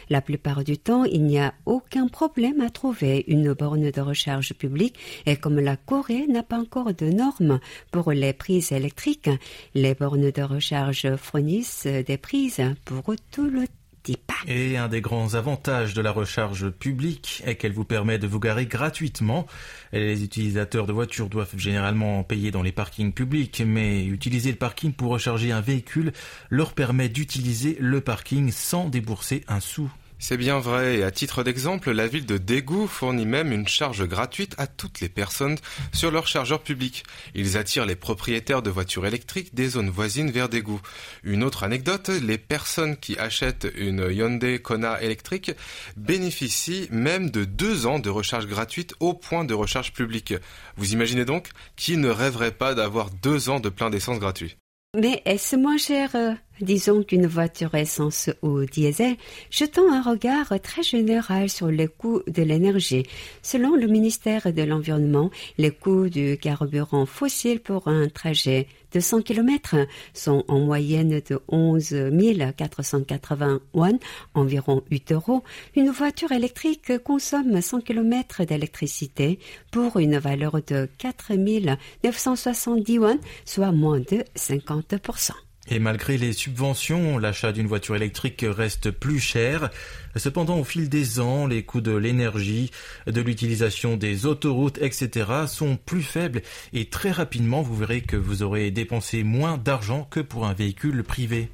La 0.10 0.20
plupart 0.20 0.66
du 0.66 0.78
temps, 0.78 1.06
il 1.06 1.24
n'y 1.24 1.40
a 1.40 1.54
aucun 1.66 2.10
problème 2.10 2.60
à 2.60 2.70
trouver 2.70 3.24
une 3.30 3.54
borne 3.54 3.90
de 3.90 4.02
recharge 4.02 4.54
publique 4.54 5.00
et 5.26 5.38
comme 5.38 5.62
la 5.62 5.78
Corée 5.78 6.28
n'a 6.28 6.44
pas 6.44 6.60
encore 6.60 6.94
de 6.94 7.06
normes 7.06 7.62
pour 7.94 8.12
les 8.12 8.34
prises 8.34 8.74
électriques, 8.74 9.30
les 9.76 9.96
bornes 9.96 10.30
de 10.30 10.42
recharge 10.42 11.16
fournissent 11.16 11.88
des 11.88 12.18
prises 12.18 12.62
pour 12.84 13.04
tout 13.32 13.48
le 13.48 13.64
Et 14.48 14.78
un 14.78 14.90
des 14.90 15.00
grands 15.00 15.36
avantages 15.36 15.94
de 15.94 16.02
la 16.02 16.12
recharge 16.12 16.70
publique 16.70 17.42
est 17.46 17.56
qu'elle 17.56 17.72
vous 17.72 17.86
permet 17.86 18.20
de 18.20 18.28
vous 18.28 18.40
garer 18.40 18.66
gratuitement. 18.66 19.48
Les 19.94 20.24
utilisateurs 20.24 20.86
de 20.86 20.92
voitures 20.92 21.30
doivent 21.30 21.58
généralement 21.58 22.24
payer 22.24 22.52
dans 22.52 22.62
les 22.62 22.74
parkings 22.74 23.14
publics, 23.14 23.64
mais 23.66 24.04
utiliser 24.06 24.52
le 24.52 24.58
parking 24.58 24.92
pour 24.92 25.12
recharger 25.12 25.52
un 25.54 25.62
véhicule 25.62 26.12
leur 26.50 26.74
permet 26.74 27.08
d'utiliser 27.08 27.78
le 27.80 28.02
parking 28.02 28.52
sans 28.52 28.90
débourser 28.90 29.44
un 29.48 29.62
sou. 29.62 29.90
C'est 30.26 30.38
bien 30.38 30.58
vrai, 30.58 31.00
et 31.00 31.04
à 31.04 31.12
titre 31.12 31.44
d'exemple, 31.44 31.92
la 31.92 32.08
ville 32.08 32.26
de 32.26 32.38
Daegu 32.38 32.88
fournit 32.88 33.26
même 33.26 33.52
une 33.52 33.68
charge 33.68 34.08
gratuite 34.08 34.56
à 34.58 34.68
toutes 34.68 35.02
les 35.02 35.10
personnes 35.10 35.58
sur 35.92 36.12
leur 36.12 36.28
chargeur 36.28 36.64
public. 36.64 37.04
Ils 37.36 37.58
attirent 37.58 37.86
les 37.86 37.98
propriétaires 37.98 38.62
de 38.62 38.70
voitures 38.70 39.06
électriques 39.06 39.54
des 39.54 39.68
zones 39.68 39.90
voisines 39.90 40.32
vers 40.32 40.48
Daegu. 40.48 40.78
Une 41.26 41.44
autre 41.44 41.64
anecdote, 41.64 42.08
les 42.08 42.38
personnes 42.38 42.96
qui 42.96 43.20
achètent 43.20 43.68
une 43.76 44.08
Hyundai 44.10 44.60
Kona 44.60 45.02
électrique 45.02 45.52
bénéficient 45.98 46.88
même 46.90 47.30
de 47.30 47.44
deux 47.44 47.86
ans 47.86 48.00
de 48.00 48.10
recharge 48.10 48.48
gratuite 48.48 48.96
au 49.02 49.14
point 49.14 49.44
de 49.44 49.54
recharge 49.54 49.92
public. 49.92 50.36
Vous 50.78 50.94
imaginez 50.94 51.26
donc 51.26 51.50
qui 51.76 51.98
ne 51.98 52.08
rêverait 52.08 52.52
pas 52.52 52.76
d'avoir 52.76 53.10
deux 53.10 53.50
ans 53.50 53.60
de 53.60 53.68
plein 53.68 53.90
d'essence 53.90 54.20
gratuit 54.20 54.56
mais 54.96 55.22
est-ce 55.26 55.56
moins 55.56 55.78
cher 55.78 56.12
euh, 56.16 56.34
disons 56.62 57.04
qu'une 57.04 57.28
voiture 57.28 57.76
essence 57.76 58.30
ou 58.42 58.66
diesel, 58.66 59.16
jetant 59.50 59.92
un 59.92 60.02
regard 60.02 60.54
très 60.62 60.84
général 60.84 61.50
sur 61.50 61.68
les 61.68 61.88
coûts 61.88 62.22
de 62.28 62.44
l'énergie. 62.44 63.06
Selon 63.42 63.76
le 63.76 63.88
ministère 63.88 64.54
de 64.54 64.62
l'Environnement, 64.62 65.30
les 65.58 65.72
coûts 65.72 66.10
du 66.10 66.38
carburant 66.38 67.06
fossile 67.06 67.60
pour 67.60 67.88
un 67.88 68.08
trajet 68.08 68.68
de 68.92 69.00
100 69.00 69.24
km 69.24 69.76
sont 70.14 70.44
en 70.48 70.60
moyenne 70.60 71.22
de 71.28 71.40
11 71.48 72.12
480 72.56 73.60
won, 73.74 74.00
environ 74.36 74.84
8 74.92 75.12
euros. 75.14 75.44
Une 75.76 75.90
voiture 75.90 76.32
électrique 76.32 77.00
consomme 77.00 77.60
100 77.60 77.82
km 77.82 78.44
d'électricité 78.46 79.40
pour 79.72 79.98
une 79.98 80.18
valeur 80.18 80.60
de 80.68 80.88
4 81.00 81.34
970 82.04 83.00
won, 83.00 83.20
soit 83.46 83.72
moins 83.72 84.00
de 84.00 84.24
50%. 84.36 85.32
Et 85.70 85.80
malgré 85.80 86.18
les 86.18 86.34
subventions, 86.34 87.18
l'achat 87.18 87.54
d'une 87.54 87.68
voiture 87.68 87.96
électrique 87.96 88.46
reste 88.48 88.92
plus 88.92 89.20
cher. 89.20 89.70
Cependant, 90.16 90.60
au 90.60 90.64
fil 90.64 90.90
des 90.90 91.22
ans, 91.22 91.48
les 91.48 91.64
coûts 91.64 91.80
de 91.80 91.96
l'énergie, 91.96 92.70
de 93.08 93.22
l'utilisation 93.22 93.96
des 93.96 94.26
autoroutes, 94.26 94.78
etc. 94.82 95.32
sont 95.48 95.78
plus 95.78 96.04
faibles 96.04 96.42
et 96.74 96.90
très 96.90 97.12
rapidement, 97.12 97.62
vous 97.62 97.76
verrez 97.76 98.02
que 98.02 98.18
vous 98.18 98.44
aurez 98.44 98.72
dépensé 98.72 99.24
moins 99.24 99.58
d'argent 99.58 100.06
que 100.12 100.20
pour 100.20 100.46
un 100.46 100.54
véhicule 100.54 101.04
privé. 101.04 101.50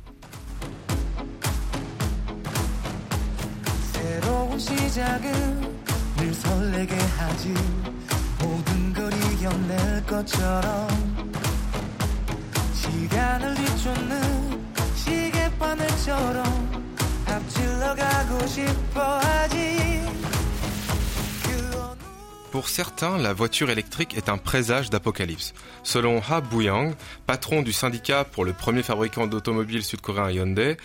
Pour 22.52 22.67
certains, 22.67 23.17
la 23.17 23.32
voiture 23.32 23.69
électrique 23.69 24.17
est 24.17 24.28
un 24.28 24.38
présage 24.38 24.89
d'apocalypse. 24.89 25.54
Selon 25.84 26.19
Ha 26.30 26.41
Buyang, 26.41 26.93
patron 27.28 27.62
du 27.62 27.71
syndicat 27.71 28.25
pour 28.25 28.43
le 28.43 28.54
premier 28.54 28.82
fabricant 28.82 29.28
d'automobiles 29.28 29.84
sud-coréen 29.84 30.32
Hyundai, 30.32 30.78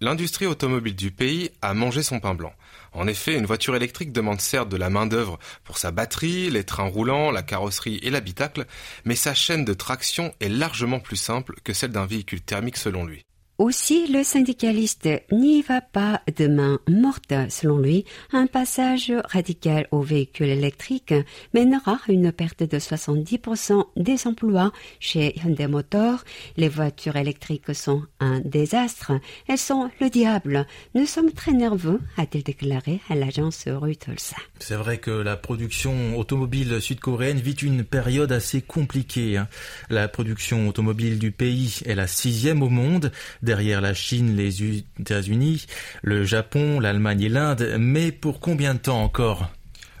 l'industrie 0.00 0.46
automobile 0.46 0.96
du 0.96 1.10
pays 1.10 1.50
a 1.62 1.74
mangé 1.74 2.02
son 2.02 2.20
pain 2.20 2.34
blanc. 2.34 2.52
En 2.92 3.06
effet, 3.06 3.36
une 3.36 3.46
voiture 3.46 3.76
électrique 3.76 4.12
demande 4.12 4.40
certes 4.40 4.68
de 4.68 4.76
la 4.76 4.90
main-d'œuvre 4.90 5.38
pour 5.64 5.78
sa 5.78 5.90
batterie, 5.90 6.50
les 6.50 6.64
trains 6.64 6.88
roulants, 6.88 7.30
la 7.30 7.42
carrosserie 7.42 8.00
et 8.02 8.10
l'habitacle, 8.10 8.66
mais 9.04 9.16
sa 9.16 9.34
chaîne 9.34 9.64
de 9.64 9.74
traction 9.74 10.34
est 10.40 10.48
largement 10.48 11.00
plus 11.00 11.16
simple 11.16 11.56
que 11.62 11.72
celle 11.72 11.92
d'un 11.92 12.06
véhicule 12.06 12.40
thermique 12.40 12.76
selon 12.76 13.04
lui. 13.04 13.24
Aussi, 13.58 14.06
le 14.08 14.22
syndicaliste 14.22 15.08
n'y 15.32 15.62
va 15.62 15.80
pas 15.80 16.20
de 16.36 16.46
main 16.46 16.78
morte. 16.90 17.32
Selon 17.48 17.78
lui, 17.78 18.04
un 18.32 18.46
passage 18.46 19.10
radical 19.24 19.88
aux 19.92 20.02
véhicules 20.02 20.50
électriques 20.50 21.14
mènera 21.54 21.98
à 22.06 22.12
une 22.12 22.32
perte 22.32 22.62
de 22.64 22.78
70% 22.78 23.82
des 23.96 24.26
emplois 24.26 24.72
chez 25.00 25.34
Hyundai 25.38 25.68
Motor. 25.68 26.22
Les 26.58 26.68
voitures 26.68 27.16
électriques 27.16 27.74
sont 27.74 28.02
un 28.20 28.40
désastre. 28.40 29.12
Elles 29.48 29.56
sont 29.56 29.90
le 30.02 30.10
diable. 30.10 30.66
Nous 30.94 31.06
sommes 31.06 31.32
très 31.32 31.52
nerveux, 31.52 32.02
a-t-il 32.18 32.44
déclaré 32.44 33.00
à 33.08 33.14
l'agence 33.14 33.64
Reuters. 33.68 34.34
C'est 34.58 34.76
vrai 34.76 34.98
que 34.98 35.10
la 35.10 35.38
production 35.38 36.18
automobile 36.18 36.82
sud-coréenne 36.82 37.38
vit 37.38 37.52
une 37.52 37.84
période 37.84 38.32
assez 38.32 38.60
compliquée. 38.60 39.38
Hein. 39.38 39.48
La 39.88 40.08
production 40.08 40.68
automobile 40.68 41.18
du 41.18 41.30
pays 41.32 41.80
est 41.86 41.94
la 41.94 42.06
sixième 42.06 42.62
au 42.62 42.68
monde 42.68 43.12
derrière 43.46 43.80
la 43.80 43.94
Chine, 43.94 44.36
les 44.36 44.62
États-Unis, 45.00 45.64
le 46.02 46.26
Japon, 46.26 46.80
l'Allemagne 46.80 47.22
et 47.22 47.28
l'Inde, 47.30 47.76
mais 47.78 48.12
pour 48.12 48.40
combien 48.40 48.74
de 48.74 48.80
temps 48.80 49.02
encore? 49.02 49.48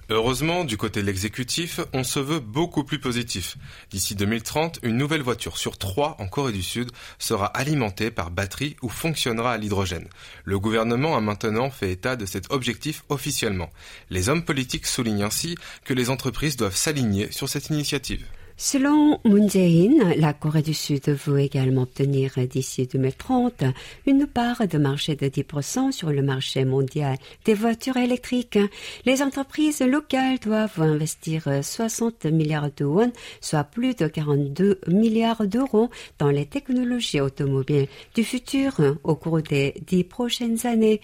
Heureusement, 0.08 0.62
du 0.62 0.76
côté 0.76 1.00
de 1.00 1.06
l'exécutif, 1.06 1.80
on 1.92 2.04
se 2.04 2.20
veut 2.20 2.38
beaucoup 2.38 2.84
plus 2.84 3.00
positif. 3.00 3.56
D'ici 3.90 4.14
2030, 4.14 4.78
une 4.84 4.96
nouvelle 4.96 5.22
voiture 5.22 5.58
sur 5.58 5.78
trois 5.78 6.14
en 6.20 6.28
Corée 6.28 6.52
du 6.52 6.62
Sud 6.62 6.92
sera 7.18 7.46
alimentée 7.46 8.12
par 8.12 8.30
batterie 8.30 8.76
ou 8.82 8.88
fonctionnera 8.88 9.54
à 9.54 9.56
l'hydrogène. 9.56 10.06
Le 10.44 10.60
gouvernement 10.60 11.16
a 11.16 11.20
maintenant 11.20 11.70
fait 11.70 11.90
état 11.90 12.14
de 12.14 12.24
cet 12.24 12.52
objectif 12.52 13.02
officiellement. 13.08 13.70
Les 14.10 14.28
hommes 14.28 14.44
politiques 14.44 14.86
soulignent 14.86 15.24
ainsi 15.24 15.56
que 15.84 15.94
les 15.94 16.08
entreprises 16.08 16.56
doivent 16.56 16.76
s'aligner 16.76 17.32
sur 17.32 17.48
cette 17.48 17.70
initiative. 17.70 18.24
Selon 18.58 19.20
Moon 19.26 19.46
Jae-in, 19.46 20.14
la 20.16 20.32
Corée 20.32 20.62
du 20.62 20.72
Sud 20.72 21.10
veut 21.10 21.40
également 21.40 21.82
obtenir 21.82 22.32
d'ici 22.48 22.86
2030 22.86 23.64
une 24.06 24.26
part 24.26 24.66
de 24.66 24.78
marché 24.78 25.14
de 25.14 25.26
10% 25.26 25.92
sur 25.92 26.10
le 26.10 26.22
marché 26.22 26.64
mondial 26.64 27.18
des 27.44 27.52
voitures 27.52 27.98
électriques. 27.98 28.58
Les 29.04 29.20
entreprises 29.20 29.82
locales 29.82 30.38
doivent 30.38 30.80
investir 30.80 31.46
60 31.62 32.24
milliards 32.24 32.70
de 32.74 32.86
won, 32.86 33.12
soit 33.42 33.64
plus 33.64 33.94
de 33.94 34.06
42 34.06 34.80
milliards 34.86 35.46
d'euros 35.46 35.90
dans 36.18 36.30
les 36.30 36.46
technologies 36.46 37.20
automobiles 37.20 37.88
du 38.14 38.24
futur 38.24 38.72
au 39.04 39.16
cours 39.16 39.42
des 39.42 39.74
dix 39.86 40.02
prochaines 40.02 40.66
années. 40.66 41.02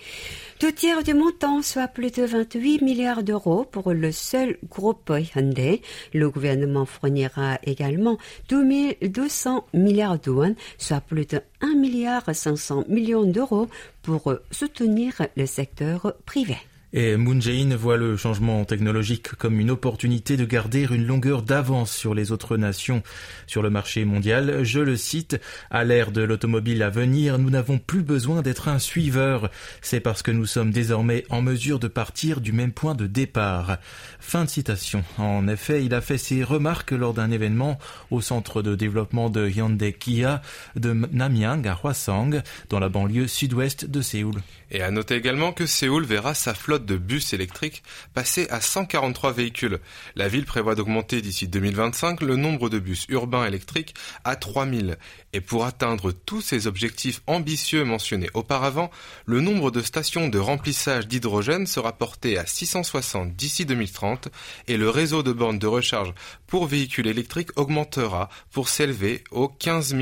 Tout 0.58 0.72
tiers 0.72 1.02
du 1.02 1.12
montant, 1.12 1.60
soit 1.60 1.88
plus 1.88 2.12
de 2.12 2.22
28 2.22 2.80
milliards 2.80 3.22
d'euros 3.22 3.66
pour 3.70 3.92
le 3.92 4.10
seul 4.10 4.56
groupe 4.70 5.12
Hyundai. 5.36 5.82
Le 6.14 6.30
gouvernement 6.30 6.86
fournira 6.86 7.41
également 7.64 8.18
2200 8.48 9.66
milliards 9.74 10.18
de 10.18 10.30
won, 10.30 10.54
soit 10.78 11.00
plus 11.00 11.26
de 11.26 11.40
1 11.60 11.74
milliard 11.74 12.24
500 12.32 12.84
millions 12.88 13.24
d'euros 13.24 13.68
pour 14.02 14.34
soutenir 14.50 15.14
le 15.36 15.46
secteur 15.46 16.14
privé. 16.26 16.56
Et 16.94 17.16
Moon 17.16 17.40
Jae-in 17.40 17.74
voit 17.74 17.96
le 17.96 18.18
changement 18.18 18.66
technologique 18.66 19.34
comme 19.36 19.58
une 19.58 19.70
opportunité 19.70 20.36
de 20.36 20.44
garder 20.44 20.86
une 20.90 21.06
longueur 21.06 21.40
d'avance 21.42 21.90
sur 21.90 22.12
les 22.12 22.32
autres 22.32 22.58
nations 22.58 23.02
sur 23.46 23.62
le 23.62 23.70
marché 23.70 24.04
mondial. 24.04 24.62
Je 24.62 24.80
le 24.80 24.96
cite, 24.96 25.40
à 25.70 25.84
l'ère 25.84 26.12
de 26.12 26.20
l'automobile 26.20 26.82
à 26.82 26.90
venir, 26.90 27.38
nous 27.38 27.48
n'avons 27.48 27.78
plus 27.78 28.02
besoin 28.02 28.42
d'être 28.42 28.68
un 28.68 28.78
suiveur. 28.78 29.50
C'est 29.80 30.00
parce 30.00 30.20
que 30.20 30.30
nous 30.30 30.44
sommes 30.44 30.70
désormais 30.70 31.24
en 31.30 31.40
mesure 31.40 31.78
de 31.78 31.88
partir 31.88 32.42
du 32.42 32.52
même 32.52 32.72
point 32.72 32.94
de 32.94 33.06
départ. 33.06 33.78
Fin 34.20 34.44
de 34.44 34.50
citation. 34.50 35.02
En 35.16 35.48
effet, 35.48 35.86
il 35.86 35.94
a 35.94 36.02
fait 36.02 36.18
ses 36.18 36.44
remarques 36.44 36.90
lors 36.90 37.14
d'un 37.14 37.30
événement 37.30 37.78
au 38.10 38.20
centre 38.20 38.60
de 38.60 38.74
développement 38.74 39.30
de 39.30 39.48
Hyundai 39.48 39.94
Kia 39.94 40.42
de 40.76 40.92
Namyang 40.92 41.66
à 41.66 41.80
Hwasong, 41.82 42.42
dans 42.68 42.80
la 42.80 42.90
banlieue 42.90 43.28
sud-ouest 43.28 43.86
de 43.86 44.02
Séoul. 44.02 44.34
Et 44.70 44.82
à 44.82 44.90
noter 44.90 45.16
également 45.16 45.52
que 45.52 45.66
Séoul 45.66 46.04
verra 46.04 46.34
sa 46.34 46.54
flotte 46.54 46.81
de 46.82 46.96
bus 46.96 47.32
électriques 47.32 47.82
passer 48.14 48.46
à 48.50 48.60
143 48.60 49.32
véhicules. 49.32 49.78
La 50.16 50.28
ville 50.28 50.44
prévoit 50.44 50.74
d'augmenter 50.74 51.22
d'ici 51.22 51.48
2025 51.48 52.20
le 52.22 52.36
nombre 52.36 52.68
de 52.68 52.78
bus 52.78 53.06
urbains 53.08 53.46
électriques 53.46 53.94
à 54.24 54.36
3000. 54.36 54.98
Et 55.32 55.40
pour 55.40 55.64
atteindre 55.64 56.12
tous 56.12 56.40
ces 56.40 56.66
objectifs 56.66 57.22
ambitieux 57.26 57.84
mentionnés 57.84 58.30
auparavant, 58.34 58.90
le 59.26 59.40
nombre 59.40 59.70
de 59.70 59.80
stations 59.80 60.28
de 60.28 60.38
remplissage 60.38 61.08
d'hydrogène 61.08 61.66
sera 61.66 61.92
porté 61.92 62.38
à 62.38 62.46
660 62.46 63.34
d'ici 63.34 63.64
2030 63.64 64.28
et 64.68 64.76
le 64.76 64.90
réseau 64.90 65.22
de 65.22 65.32
bornes 65.32 65.58
de 65.58 65.66
recharge 65.66 66.12
pour 66.46 66.66
véhicules 66.66 67.06
électriques 67.06 67.50
augmentera 67.56 68.28
pour 68.50 68.68
s'élever 68.68 69.24
aux 69.30 69.48
15 69.48 69.94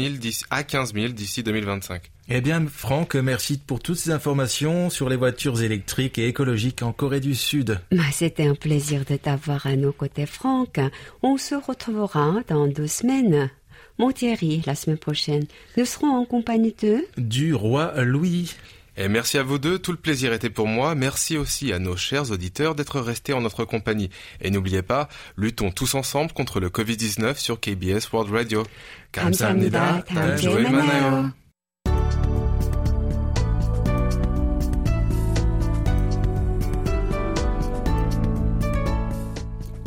à 0.50 0.62
15 0.62 0.94
000 0.94 1.08
d'ici 1.08 1.42
2025. 1.42 2.10
Eh 2.29 2.41
bien, 2.41 2.65
Franck, 2.67 3.13
merci 3.15 3.59
pour 3.59 3.79
toutes 3.79 3.97
ces 3.97 4.09
informations 4.09 4.89
sur 4.89 5.09
les 5.09 5.15
voitures 5.15 5.61
électriques 5.61 6.17
et 6.17 6.27
écologiques 6.27 6.81
en 6.81 6.91
Corée 6.91 7.19
du 7.19 7.35
Sud. 7.35 7.79
Bah, 7.91 8.03
c'était 8.11 8.47
un 8.47 8.55
plaisir 8.55 9.05
de 9.07 9.15
t'avoir 9.15 9.67
à 9.67 9.75
nos 9.75 9.91
côtés, 9.91 10.25
Franck. 10.25 10.79
On 11.21 11.37
se 11.37 11.53
retrouvera 11.53 12.41
dans 12.47 12.65
deux 12.67 12.87
semaines. 12.87 13.51
Mon 13.99 14.11
Thierry, 14.11 14.63
la 14.65 14.73
semaine 14.73 14.97
prochaine, 14.97 15.45
nous 15.77 15.85
serons 15.85 16.15
en 16.15 16.25
compagnie 16.25 16.75
de... 16.81 17.05
Du 17.17 17.53
roi 17.53 17.93
Louis. 18.03 18.55
Et 18.97 19.07
merci 19.07 19.37
à 19.37 19.43
vous 19.43 19.59
deux, 19.59 19.77
tout 19.77 19.91
le 19.91 19.97
plaisir 19.97 20.33
était 20.33 20.49
pour 20.49 20.67
moi. 20.67 20.95
Merci 20.95 21.37
aussi 21.37 21.73
à 21.73 21.79
nos 21.79 21.97
chers 21.97 22.31
auditeurs 22.31 22.75
d'être 22.75 22.99
restés 23.01 23.33
en 23.33 23.41
notre 23.41 23.65
compagnie. 23.65 24.09
Et 24.41 24.49
n'oubliez 24.49 24.81
pas, 24.81 25.09
luttons 25.37 25.69
tous 25.69 25.95
ensemble 25.95 26.31
contre 26.31 26.59
le 26.59 26.69
Covid-19 26.69 27.37
sur 27.37 27.59
KBS 27.59 28.11
World 28.11 28.33
Radio. 28.33 28.63
감사합니다. 29.11 30.03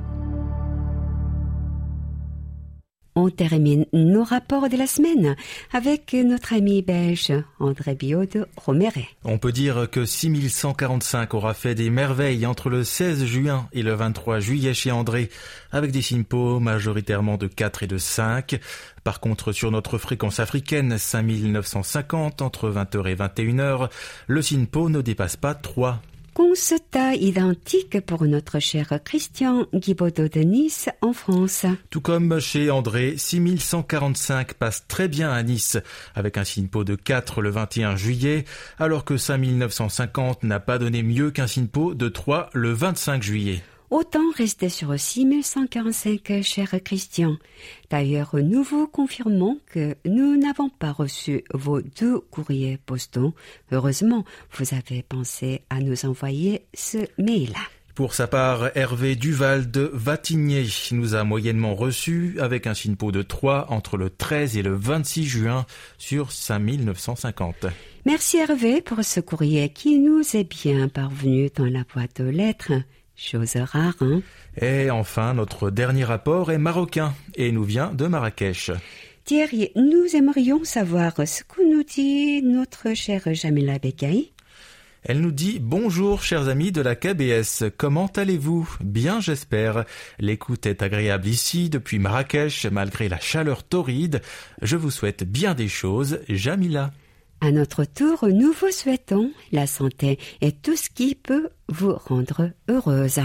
On 3.17 3.29
termine 3.29 3.85
nos 3.93 4.25
rapports 4.25 4.67
de 4.67 4.75
la 4.75 4.87
semaine 4.87 5.37
avec 5.71 6.13
notre 6.13 6.53
ami 6.53 6.81
belge 6.81 7.31
André 7.59 7.95
Biot 7.95 8.25
de 8.25 8.45
Romeret. 8.57 9.07
On 9.23 9.37
peut 9.37 9.53
dire 9.53 9.89
que 9.89 10.03
6145 10.03 11.33
aura 11.33 11.53
fait 11.53 11.75
des 11.75 11.89
merveilles 11.89 12.45
entre 12.45 12.69
le 12.69 12.83
16 12.83 13.23
juin 13.23 13.69
et 13.71 13.83
le 13.83 13.93
23 13.93 14.39
juillet 14.39 14.73
chez 14.73 14.91
André, 14.91 15.29
avec 15.71 15.91
des 15.91 16.01
SINPO 16.01 16.59
majoritairement 16.59 17.37
de 17.37 17.47
4 17.47 17.83
et 17.83 17.87
de 17.87 17.97
5. 17.97 18.59
Par 19.05 19.21
contre, 19.21 19.53
sur 19.53 19.71
notre 19.71 19.97
fréquence 19.97 20.41
africaine, 20.41 20.97
5950 20.97 22.41
entre 22.41 22.69
20h 22.69 23.07
et 23.07 23.15
21h, 23.15 23.89
le 24.27 24.41
SINPO 24.41 24.89
ne 24.89 24.99
dépasse 24.99 25.37
pas 25.37 25.53
3 25.53 26.01
constat 26.35 27.15
identique 27.15 28.01
pour 28.01 28.25
notre 28.25 28.59
cher 28.59 28.99
Christian 29.05 29.67
Guibaudot 29.73 30.27
de 30.27 30.41
Nice 30.41 30.89
en 31.01 31.13
France. 31.13 31.65
Tout 31.89 32.01
comme 32.01 32.41
chez 32.41 32.69
André, 32.69 33.15
6145 33.17 34.55
passe 34.55 34.85
très 34.89 35.07
bien 35.07 35.31
à 35.31 35.41
Nice 35.43 35.77
avec 36.13 36.37
un 36.37 36.43
SINPO 36.43 36.83
de 36.83 36.95
4 36.95 37.41
le 37.41 37.51
21 37.51 37.95
juillet, 37.95 38.43
alors 38.77 39.05
que 39.05 39.15
5950 39.15 40.43
n'a 40.43 40.59
pas 40.59 40.77
donné 40.77 41.03
mieux 41.03 41.31
qu'un 41.31 41.47
SINPO 41.47 41.95
de 41.95 42.09
3 42.09 42.49
le 42.51 42.73
25 42.73 43.23
juillet. 43.23 43.63
Autant 43.95 44.29
rester 44.35 44.67
sur 44.67 44.99
6145, 44.99 46.41
cher 46.41 46.75
Christian. 46.83 47.37
D'ailleurs, 47.89 48.35
nous 48.35 48.61
vous 48.61 48.87
confirmons 48.87 49.61
que 49.67 49.95
nous 50.03 50.35
n'avons 50.35 50.67
pas 50.67 50.91
reçu 50.91 51.45
vos 51.53 51.79
deux 51.79 52.19
courriers 52.19 52.77
postaux. 52.85 53.33
Heureusement, 53.71 54.25
vous 54.51 54.75
avez 54.75 55.01
pensé 55.01 55.61
à 55.69 55.79
nous 55.79 56.05
envoyer 56.05 56.65
ce 56.73 57.07
mail. 57.17 57.53
Pour 57.95 58.13
sa 58.13 58.27
part, 58.27 58.69
Hervé 58.75 59.15
Duval 59.15 59.71
de 59.71 59.89
Vatigné 59.93 60.65
nous 60.91 61.15
a 61.15 61.23
moyennement 61.23 61.73
reçu 61.73 62.35
avec 62.41 62.67
un 62.67 62.73
SINPO 62.73 63.13
de 63.13 63.21
3 63.21 63.67
entre 63.69 63.95
le 63.95 64.09
13 64.09 64.57
et 64.57 64.61
le 64.61 64.75
26 64.75 65.23
juin 65.23 65.65
sur 65.97 66.33
5950. 66.33 67.67
Merci 68.05 68.39
Hervé 68.39 68.81
pour 68.81 69.05
ce 69.05 69.21
courrier 69.21 69.69
qui 69.69 69.99
nous 69.99 70.35
est 70.35 70.43
bien 70.43 70.89
parvenu 70.89 71.49
dans 71.55 71.63
la 71.63 71.85
boîte 71.93 72.19
aux 72.19 72.29
lettres. 72.29 72.73
Chose 73.17 73.55
rare, 73.55 73.95
hein 74.01 74.21
Et 74.59 74.91
enfin, 74.91 75.33
notre 75.33 75.71
dernier 75.71 76.03
rapport 76.03 76.51
est 76.51 76.57
marocain 76.57 77.13
et 77.35 77.51
nous 77.51 77.63
vient 77.63 77.93
de 77.93 78.07
Marrakech. 78.07 78.71
Thierry, 79.23 79.71
nous 79.75 80.15
aimerions 80.15 80.63
savoir 80.65 81.13
ce 81.25 81.43
que 81.43 81.61
nous 81.67 81.83
dit 81.83 82.43
notre 82.43 82.93
chère 82.93 83.33
Jamila 83.33 83.79
Bekay. 83.79 84.31
Elle 85.07 85.21
nous 85.21 85.31
dit 85.31 85.59
Bonjour 85.61 86.23
chers 86.23 86.49
amis 86.49 86.71
de 86.71 86.81
la 86.81 86.95
KBS, 86.95 87.71
comment 87.77 88.07
allez-vous? 88.07 88.67
Bien 88.81 89.21
j'espère. 89.21 89.85
L'écoute 90.19 90.65
est 90.65 90.81
agréable 90.81 91.27
ici 91.27 91.69
depuis 91.69 91.99
Marrakech 91.99 92.65
malgré 92.65 93.07
la 93.07 93.19
chaleur 93.19 93.63
torride. 93.63 94.21
Je 94.61 94.75
vous 94.75 94.91
souhaite 94.91 95.23
bien 95.23 95.53
des 95.53 95.67
choses, 95.67 96.19
Jamila. 96.27 96.91
À 97.41 97.51
notre 97.51 97.85
tour, 97.85 98.27
nous 98.27 98.51
vous 98.53 98.71
souhaitons 98.71 99.31
la 99.51 99.67
santé 99.67 100.17
et 100.41 100.51
tout 100.51 100.75
ce 100.75 100.89
qui 100.89 101.15
peut 101.15 101.49
vous 101.69 101.93
rendre 101.93 102.51
heureuse. 102.67 103.19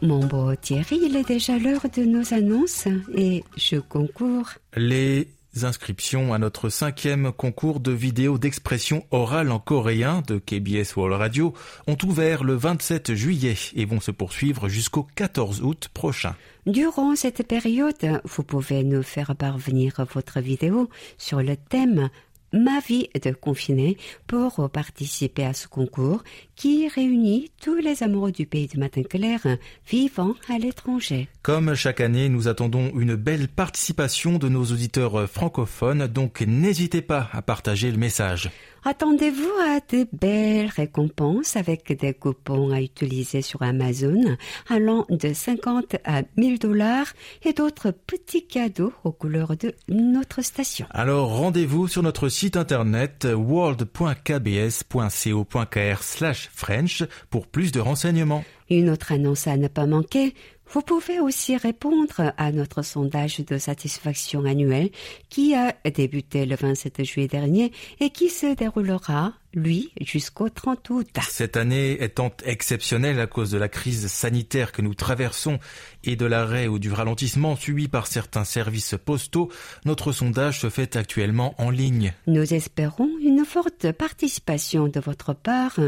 Mon 0.00 0.24
beau 0.24 0.54
Thierry, 0.54 1.00
il 1.02 1.16
est 1.16 1.26
déjà 1.26 1.58
l'heure 1.58 1.86
de 1.92 2.04
nos 2.04 2.32
annonces 2.32 2.86
et 3.16 3.42
je 3.56 3.76
concours. 3.76 4.50
Les 4.76 5.26
inscriptions 5.64 6.32
à 6.32 6.38
notre 6.38 6.68
cinquième 6.68 7.32
concours 7.32 7.80
de 7.80 7.92
vidéos 7.92 8.38
d'expression 8.38 9.04
orale 9.10 9.50
en 9.50 9.58
coréen 9.58 10.22
de 10.26 10.38
KBS 10.38 10.96
World 10.96 11.18
Radio 11.18 11.54
ont 11.86 11.96
ouvert 12.04 12.44
le 12.44 12.54
27 12.54 13.14
juillet 13.14 13.56
et 13.74 13.84
vont 13.84 14.00
se 14.00 14.10
poursuivre 14.10 14.68
jusqu'au 14.68 15.06
14 15.14 15.62
août 15.62 15.88
prochain. 15.92 16.34
Durant 16.66 17.16
cette 17.16 17.46
période, 17.46 18.20
vous 18.24 18.42
pouvez 18.42 18.84
nous 18.84 19.02
faire 19.02 19.34
parvenir 19.34 20.04
votre 20.12 20.40
vidéo 20.40 20.90
sur 21.16 21.40
le 21.40 21.56
thème 21.56 22.10
Ma 22.52 22.80
vie 22.80 23.08
de 23.22 23.32
confiné 23.32 23.98
pour 24.26 24.70
participer 24.70 25.44
à 25.44 25.52
ce 25.52 25.68
concours 25.68 26.22
qui 26.56 26.88
réunit 26.88 27.50
tous 27.60 27.76
les 27.76 28.02
amoureux 28.02 28.32
du 28.32 28.46
pays 28.46 28.66
du 28.66 28.78
matin 28.78 29.02
clair 29.02 29.40
vivant 29.88 30.34
à 30.48 30.58
l'étranger. 30.58 31.28
Comme 31.42 31.74
chaque 31.74 32.00
année, 32.00 32.28
nous 32.28 32.48
attendons 32.48 32.90
une 32.98 33.16
belle 33.16 33.48
participation 33.48 34.38
de 34.38 34.48
nos 34.48 34.64
auditeurs 34.64 35.28
francophones, 35.28 36.06
donc 36.06 36.40
n'hésitez 36.40 37.02
pas 37.02 37.28
à 37.32 37.42
partager 37.42 37.90
le 37.90 37.98
message. 37.98 38.50
Attendez-vous 38.84 39.50
à 39.60 39.80
de 39.92 40.06
belles 40.12 40.70
récompenses 40.74 41.56
avec 41.56 41.98
des 41.98 42.14
coupons 42.14 42.70
à 42.70 42.80
utiliser 42.80 43.42
sur 43.42 43.62
Amazon 43.62 44.36
allant 44.68 45.04
de 45.10 45.32
50 45.32 45.96
à 46.04 46.22
1000 46.36 46.58
dollars 46.58 47.06
et 47.42 47.52
d'autres 47.52 47.90
petits 47.90 48.46
cadeaux 48.46 48.92
aux 49.04 49.12
couleurs 49.12 49.56
de 49.56 49.74
notre 49.88 50.42
station. 50.42 50.86
Alors 50.90 51.36
rendez-vous 51.36 51.88
sur 51.88 52.02
notre 52.02 52.28
site 52.28 52.56
internet 52.56 53.26
world.kbs.co.kr 53.30 56.02
slash 56.02 56.50
French 56.52 57.04
pour 57.30 57.46
plus 57.46 57.72
de 57.72 57.80
renseignements. 57.80 58.44
Une 58.70 58.90
autre 58.90 59.12
annonce 59.12 59.46
à 59.46 59.56
ne 59.56 59.68
pas 59.68 59.86
manquer, 59.86 60.34
vous 60.70 60.82
pouvez 60.82 61.20
aussi 61.20 61.56
répondre 61.56 62.32
à 62.36 62.52
notre 62.52 62.82
sondage 62.82 63.40
de 63.40 63.58
satisfaction 63.58 64.44
annuel 64.44 64.90
qui 65.28 65.54
a 65.54 65.74
débuté 65.90 66.46
le 66.46 66.56
27 66.56 67.04
juillet 67.04 67.28
dernier 67.28 67.72
et 68.00 68.10
qui 68.10 68.28
se 68.28 68.54
déroulera 68.54 69.32
lui, 69.54 69.92
jusqu'au 70.00 70.48
30 70.48 70.90
août. 70.90 71.08
Cette 71.28 71.56
année 71.56 72.02
étant 72.02 72.30
exceptionnelle 72.44 73.20
à 73.20 73.26
cause 73.26 73.50
de 73.50 73.58
la 73.58 73.68
crise 73.68 74.06
sanitaire 74.08 74.72
que 74.72 74.82
nous 74.82 74.94
traversons 74.94 75.58
et 76.04 76.16
de 76.16 76.26
l'arrêt 76.26 76.68
ou 76.68 76.78
du 76.78 76.92
ralentissement 76.92 77.56
subi 77.56 77.88
par 77.88 78.06
certains 78.06 78.44
services 78.44 78.94
postaux, 79.04 79.50
notre 79.84 80.12
sondage 80.12 80.60
se 80.60 80.70
fait 80.70 80.96
actuellement 80.96 81.54
en 81.58 81.70
ligne. 81.70 82.12
Nous 82.26 82.54
espérons 82.54 83.10
une 83.22 83.44
forte 83.44 83.92
participation 83.92 84.88
de 84.88 85.00
votre 85.00 85.34
part, 85.34 85.78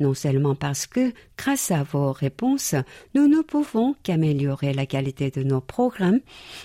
non 0.00 0.14
seulement 0.14 0.54
parce 0.54 0.86
que, 0.86 1.12
grâce 1.36 1.70
à 1.70 1.82
vos 1.82 2.12
réponses, 2.12 2.74
nous 3.14 3.28
ne 3.28 3.42
pouvons 3.42 3.94
qu'améliorer 4.02 4.72
la 4.72 4.86
qualité 4.86 5.30
de 5.30 5.42
nos 5.42 5.60
programmes, 5.60 6.20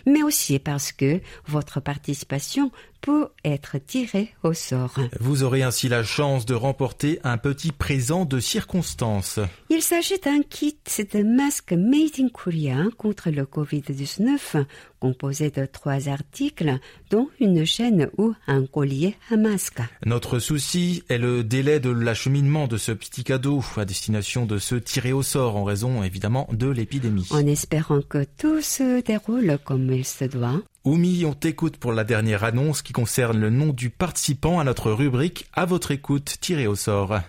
mais 0.06 0.24
aussi 0.24 0.60
parce 0.60 0.92
que 0.92 1.20
votre 1.48 1.80
participation 1.80 2.72
peut 3.04 3.28
être 3.44 3.78
tiré 3.86 4.34
au 4.44 4.54
sort. 4.54 4.96
Vous 5.20 5.44
aurez 5.44 5.62
ainsi 5.62 5.90
la 5.90 6.04
chance 6.04 6.46
de 6.46 6.56
remporter 6.56 7.20
un 7.26 7.38
petit 7.38 7.74
présent 7.74 8.24
de 8.24 8.40
circonstance. 8.40 9.40
Il 9.70 9.82
s'agit 9.82 10.20
d'un 10.20 10.42
kit 10.42 10.78
de 11.14 11.22
masques 11.22 11.74
Made 11.74 12.18
in 12.20 12.30
Korea 12.30 12.86
contre 12.98 13.30
le 13.30 13.44
Covid-19 13.44 14.66
composé 15.04 15.50
de 15.50 15.66
trois 15.66 16.08
articles, 16.08 16.80
dont 17.10 17.28
une 17.42 17.66
chaîne 17.66 18.10
ou 18.18 18.34
un 18.48 18.66
collier 18.66 19.18
à 19.30 19.36
masque. 19.36 19.82
Notre 20.06 20.40
souci 20.40 21.04
est 21.10 21.18
le 21.18 21.44
délai 21.44 21.82
de 21.82 21.90
l'acheminement 21.90 22.68
de 22.68 22.78
ce 22.78 22.94
petit 22.94 23.26
cadeau 23.26 23.62
à 23.76 23.84
destination 23.84 24.46
de 24.46 24.58
ceux 24.58 24.80
tirés 24.80 25.12
au 25.12 25.22
sort 25.22 25.58
en 25.58 25.66
raison 25.66 26.04
évidemment 26.04 26.48
de 26.54 26.70
l'épidémie. 26.70 27.28
En 27.32 27.46
espérant 27.46 28.02
que 28.02 28.24
tout 28.38 28.62
se 28.62 29.02
déroule 29.02 29.58
comme 29.66 29.92
il 29.92 30.06
se 30.06 30.24
doit. 30.24 30.62
Oumi, 30.86 31.24
on 31.24 31.34
t'écoute 31.34 31.78
pour 31.78 31.94
la 31.94 32.04
dernière 32.04 32.44
annonce 32.44 32.82
qui 32.82 32.92
concerne 32.92 33.40
le 33.40 33.50
nom 33.50 33.68
du 33.68 33.90
participant 33.90 34.60
à 34.60 34.66
notre 34.66 34.92
rubrique 34.92 35.48
À 35.54 35.64
votre 35.64 35.92
écoute 35.92 36.36
tiré 36.42 36.68
au 36.68 36.76
sort. 36.76 37.22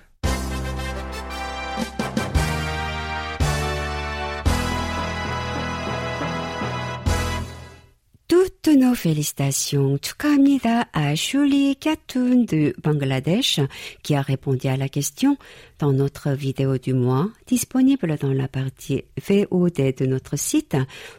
nos 8.77 8.95
félicitations. 8.95 9.99
Chukamnida 10.03 10.89
à 10.93 11.15
Shuli 11.15 11.77
Khatun 11.77 12.45
de 12.45 12.75
Bangladesh 12.83 13.61
qui 14.03 14.15
a 14.15 14.23
répondu 14.23 14.67
à 14.69 14.77
la 14.77 14.89
question 14.89 15.37
dans 15.79 15.93
notre 15.93 16.31
vidéo 16.31 16.79
du 16.79 16.95
mois 16.95 17.29
disponible 17.47 18.17
dans 18.19 18.33
la 18.33 18.49
partie 18.49 19.05
VOD 19.29 19.95
de 19.97 20.07
notre 20.07 20.37
site. 20.37 20.77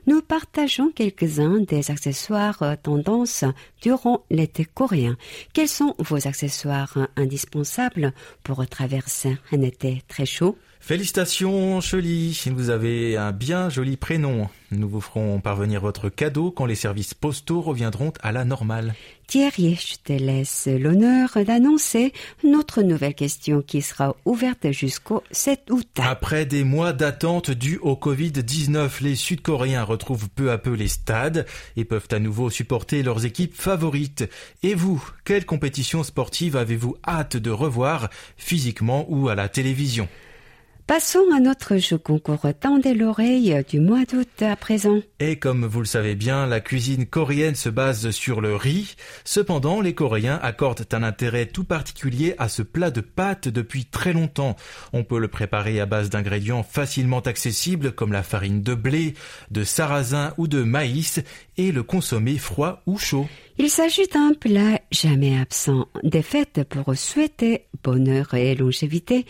Nous 0.07 0.21
partageons 0.21 0.91
quelques-uns 0.91 1.59
des 1.59 1.91
accessoires 1.91 2.63
tendance 2.81 3.45
durant 3.81 4.25
l'été 4.29 4.65
coréen. 4.65 5.17
Quels 5.53 5.69
sont 5.69 5.95
vos 5.99 6.27
accessoires 6.27 7.07
indispensables 7.15 8.13
pour 8.43 8.67
traverser 8.67 9.37
un 9.51 9.61
été 9.61 10.01
très 10.07 10.25
chaud? 10.25 10.57
Félicitations, 10.86 11.81
Chely. 11.81 12.51
Vous 12.53 12.69
avez 12.69 13.17
un 13.17 13.31
bien 13.31 13.69
joli 13.69 13.97
prénom. 13.97 14.49
Nous 14.69 14.88
vous 14.88 15.01
ferons 15.01 15.39
parvenir 15.39 15.81
votre 15.81 16.09
cadeau 16.09 16.51
quand 16.51 16.67
les 16.67 16.75
services 16.75 17.15
postaux 17.15 17.59
reviendront 17.59 18.13
à 18.21 18.31
la 18.31 18.45
normale. 18.45 18.93
Thierry, 19.25 19.79
je 19.83 19.95
te 19.95 20.13
laisse 20.13 20.67
l'honneur 20.67 21.39
d'annoncer 21.43 22.13
notre 22.43 22.83
nouvelle 22.83 23.15
question 23.15 23.63
qui 23.63 23.81
sera 23.81 24.15
ouverte 24.25 24.69
jusqu'au 24.69 25.23
7 25.31 25.71
août. 25.71 25.88
Après 25.97 26.45
des 26.45 26.63
mois 26.63 26.93
d'attente 26.93 27.49
due 27.49 27.79
au 27.79 27.95
Covid-19, 27.95 29.01
les 29.01 29.15
Sud-Coréens 29.15 29.86
retrouvent 29.86 30.29
peu 30.29 30.51
à 30.51 30.59
peu 30.59 30.73
les 30.73 30.89
stades 30.89 31.47
et 31.77 31.83
peuvent 31.83 32.09
à 32.11 32.19
nouveau 32.19 32.51
supporter 32.51 33.01
leurs 33.01 33.25
équipes 33.25 33.55
favorites. 33.55 34.29
Et 34.61 34.75
vous, 34.75 35.03
quelle 35.23 35.47
compétition 35.47 36.03
sportive 36.03 36.55
avez-vous 36.55 36.95
hâte 37.07 37.38
de 37.38 37.49
revoir 37.49 38.11
physiquement 38.38 39.07
ou 39.09 39.29
à 39.29 39.33
la 39.33 39.49
télévision? 39.49 40.07
Passons 40.88 41.25
à 41.36 41.39
notre 41.39 41.77
jeu 41.77 41.97
concours 41.97 42.45
Tendez 42.59 42.93
l'oreille 42.93 43.59
du 43.67 43.79
mois 43.79 44.05
d'août 44.05 44.29
à 44.41 44.55
présent. 44.55 44.99
Et 45.19 45.39
comme 45.39 45.65
vous 45.65 45.79
le 45.79 45.88
savez 45.88 46.13
bien, 46.13 46.45
la 46.45 46.59
cuisine 46.59 47.07
coréenne 47.07 47.55
se 47.55 47.69
base 47.69 48.11
sur 48.11 48.39
le 48.39 48.55
riz. 48.55 48.95
Cependant, 49.23 49.81
les 49.81 49.95
Coréens 49.95 50.39
accordent 50.43 50.86
un 50.91 51.01
intérêt 51.01 51.47
tout 51.47 51.63
particulier 51.63 52.36
à 52.38 52.49
ce 52.49 52.61
plat 52.61 52.91
de 52.91 53.01
pâtes 53.01 53.47
depuis 53.47 53.86
très 53.86 54.13
longtemps. 54.13 54.55
On 54.93 55.03
peut 55.03 55.17
le 55.17 55.27
préparer 55.27 55.79
à 55.79 55.88
base 55.88 56.11
d'ingrédients 56.11 56.61
facilement 56.61 57.21
accessibles 57.21 57.91
comme 57.91 58.13
la 58.13 58.21
farine 58.21 58.61
de 58.61 58.75
blé, 58.75 59.15
de 59.49 59.63
sarrasin 59.63 60.36
ou 60.38 60.47
de 60.47 60.61
maïs 60.61 61.19
et 61.57 61.71
le 61.71 61.81
consommer 61.81 62.38
froid 62.38 62.83
ou 62.86 62.99
chaud. 62.99 63.27
Il 63.57 63.71
s'agit 63.71 64.07
d'un 64.07 64.33
plat 64.33 64.79
jamais 64.91 65.39
absent 65.39 65.88
des 66.03 66.21
fêtes 66.21 66.63
pour 66.69 66.95
souhaiter 66.95 67.65
bonheur 67.83 68.33
et 68.33 68.53
longévité. 68.53 69.25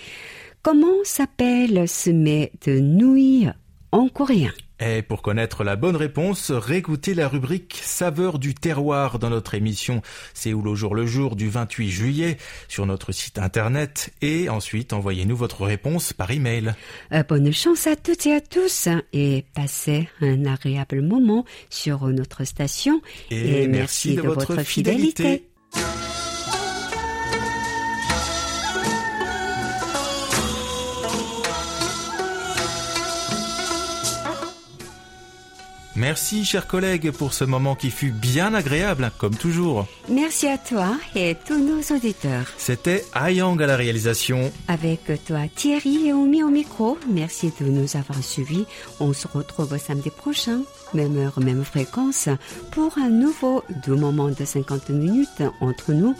Comment 0.65 1.03
s'appelle 1.03 1.87
ce 1.87 2.09
mets 2.09 2.51
de 2.65 2.79
nouilles 2.79 3.51
en 3.91 4.09
coréen 4.09 4.51
et 4.79 5.03
pour 5.03 5.21
connaître 5.21 5.63
la 5.63 5.75
bonne 5.77 5.95
réponse, 5.95 6.51
réécoutez 6.51 7.13
la 7.13 7.29
rubrique 7.29 7.79
Saveur 7.81 8.39
du 8.39 8.55
terroir 8.55 9.19
dans 9.19 9.29
notre 9.29 9.53
émission 9.53 10.01
Séoul 10.33 10.67
au 10.67 10.75
jour 10.75 10.95
le 10.95 11.05
jour 11.05 11.35
du 11.35 11.49
28 11.49 11.89
juillet 11.89 12.37
sur 12.67 12.85
notre 12.87 13.11
site 13.11 13.37
internet 13.37 14.11
et 14.21 14.49
ensuite 14.49 14.91
envoyez-nous 14.91 15.37
votre 15.37 15.63
réponse 15.63 16.13
par 16.13 16.31
email. 16.31 16.73
Euh, 17.13 17.23
bonne 17.23 17.53
chance 17.53 17.85
à 17.85 17.95
toutes 17.95 18.25
et 18.25 18.33
à 18.33 18.41
tous 18.41 18.89
et 19.13 19.45
passez 19.53 20.09
un 20.19 20.45
agréable 20.45 21.03
moment 21.03 21.45
sur 21.69 22.07
notre 22.07 22.43
station 22.43 23.01
et, 23.29 23.67
merci, 23.67 24.15
de, 24.15 24.21
votre, 24.23 24.61
fidélité. 24.63 25.47
Merci, 35.95 36.43
chers 36.43 36.67
collègues, 36.67 37.11
pour 37.11 37.33
ce 37.33 37.45
moment 37.45 37.73
qui 37.73 37.89
fut 37.89 38.11
bien 38.11 38.53
agréable, 38.53 39.11
comme 39.17 39.35
toujours. 39.35 39.87
Merci 40.09 40.47
à 40.47 40.57
toi 40.57 40.97
et 41.15 41.37
tous 41.47 41.57
nos 41.57 41.79
auditeurs. 41.95 42.47
C'était 42.57 43.05
Ayang 43.13 43.57
à 43.61 43.65
la 43.65 43.77
réalisation. 43.77 44.51
Avec 44.67 45.23
toi, 45.25 45.39
Thierry 45.55 46.07
et 46.07 46.13
Omi 46.13 46.43
au 46.43 46.49
micro. 46.49 46.97
Merci 47.09 47.53
de 47.61 47.65
nous 47.67 47.95
avoir 47.95 48.21
suivis. 48.21 48.65
On 48.99 49.13
se 49.13 49.27
retrouve 49.27 49.77
samedi 49.77 50.09
prochain, 50.09 50.63
même 50.93 51.17
heure, 51.17 51.39
même 51.39 51.63
fréquence, 51.63 52.27
pour 52.71 52.97
un 52.97 53.09
nouveau 53.09 53.63
doux 53.85 53.95
moment 53.95 54.27
de 54.27 54.43
50 54.43 54.89
minutes 54.89 55.43
entre 55.61 55.93
nous 55.93 56.13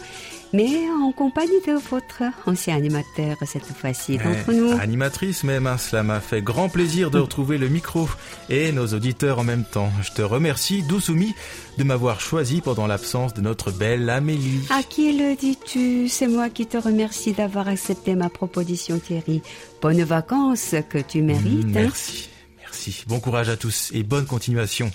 mais 0.53 0.89
en 0.89 1.11
compagnie 1.11 1.61
de 1.65 1.73
votre 1.89 2.23
ancien 2.45 2.75
animateur 2.75 3.37
cette 3.45 3.65
fois-ci 3.65 4.17
d'entre 4.17 4.53
nous. 4.53 4.71
Animatrice 4.79 5.43
même, 5.43 5.67
hein, 5.67 5.77
cela 5.77 6.03
m'a 6.03 6.19
fait 6.19 6.41
grand 6.41 6.69
plaisir 6.69 7.11
de 7.11 7.19
retrouver 7.19 7.57
le 7.57 7.69
micro 7.69 8.09
et 8.49 8.71
nos 8.71 8.87
auditeurs 8.87 9.39
en 9.39 9.43
même 9.43 9.63
temps. 9.63 9.91
Je 10.01 10.11
te 10.11 10.21
remercie, 10.21 10.83
Dousoumi, 10.83 11.33
de 11.77 11.83
m'avoir 11.83 12.19
choisi 12.19 12.61
pendant 12.61 12.87
l'absence 12.87 13.33
de 13.33 13.41
notre 13.41 13.71
belle 13.71 14.09
Amélie. 14.09 14.61
À 14.69 14.83
qui 14.83 15.13
le 15.13 15.35
dis-tu 15.35 16.07
C'est 16.09 16.27
moi 16.27 16.49
qui 16.49 16.65
te 16.65 16.77
remercie 16.77 17.33
d'avoir 17.33 17.67
accepté 17.67 18.15
ma 18.15 18.29
proposition, 18.29 18.99
Thierry. 18.99 19.41
Bonnes 19.81 20.03
vacances 20.03 20.75
que 20.89 20.97
tu 20.97 21.21
mérites. 21.21 21.65
Hein. 21.65 21.71
merci, 21.73 22.29
merci. 22.59 23.03
Bon 23.07 23.19
courage 23.19 23.49
à 23.49 23.57
tous 23.57 23.91
et 23.93 24.03
bonne 24.03 24.25
continuation. 24.25 24.91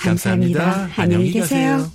감사합니다. 0.00 0.88
안녕히 0.96 1.30
계세요. 1.30 1.90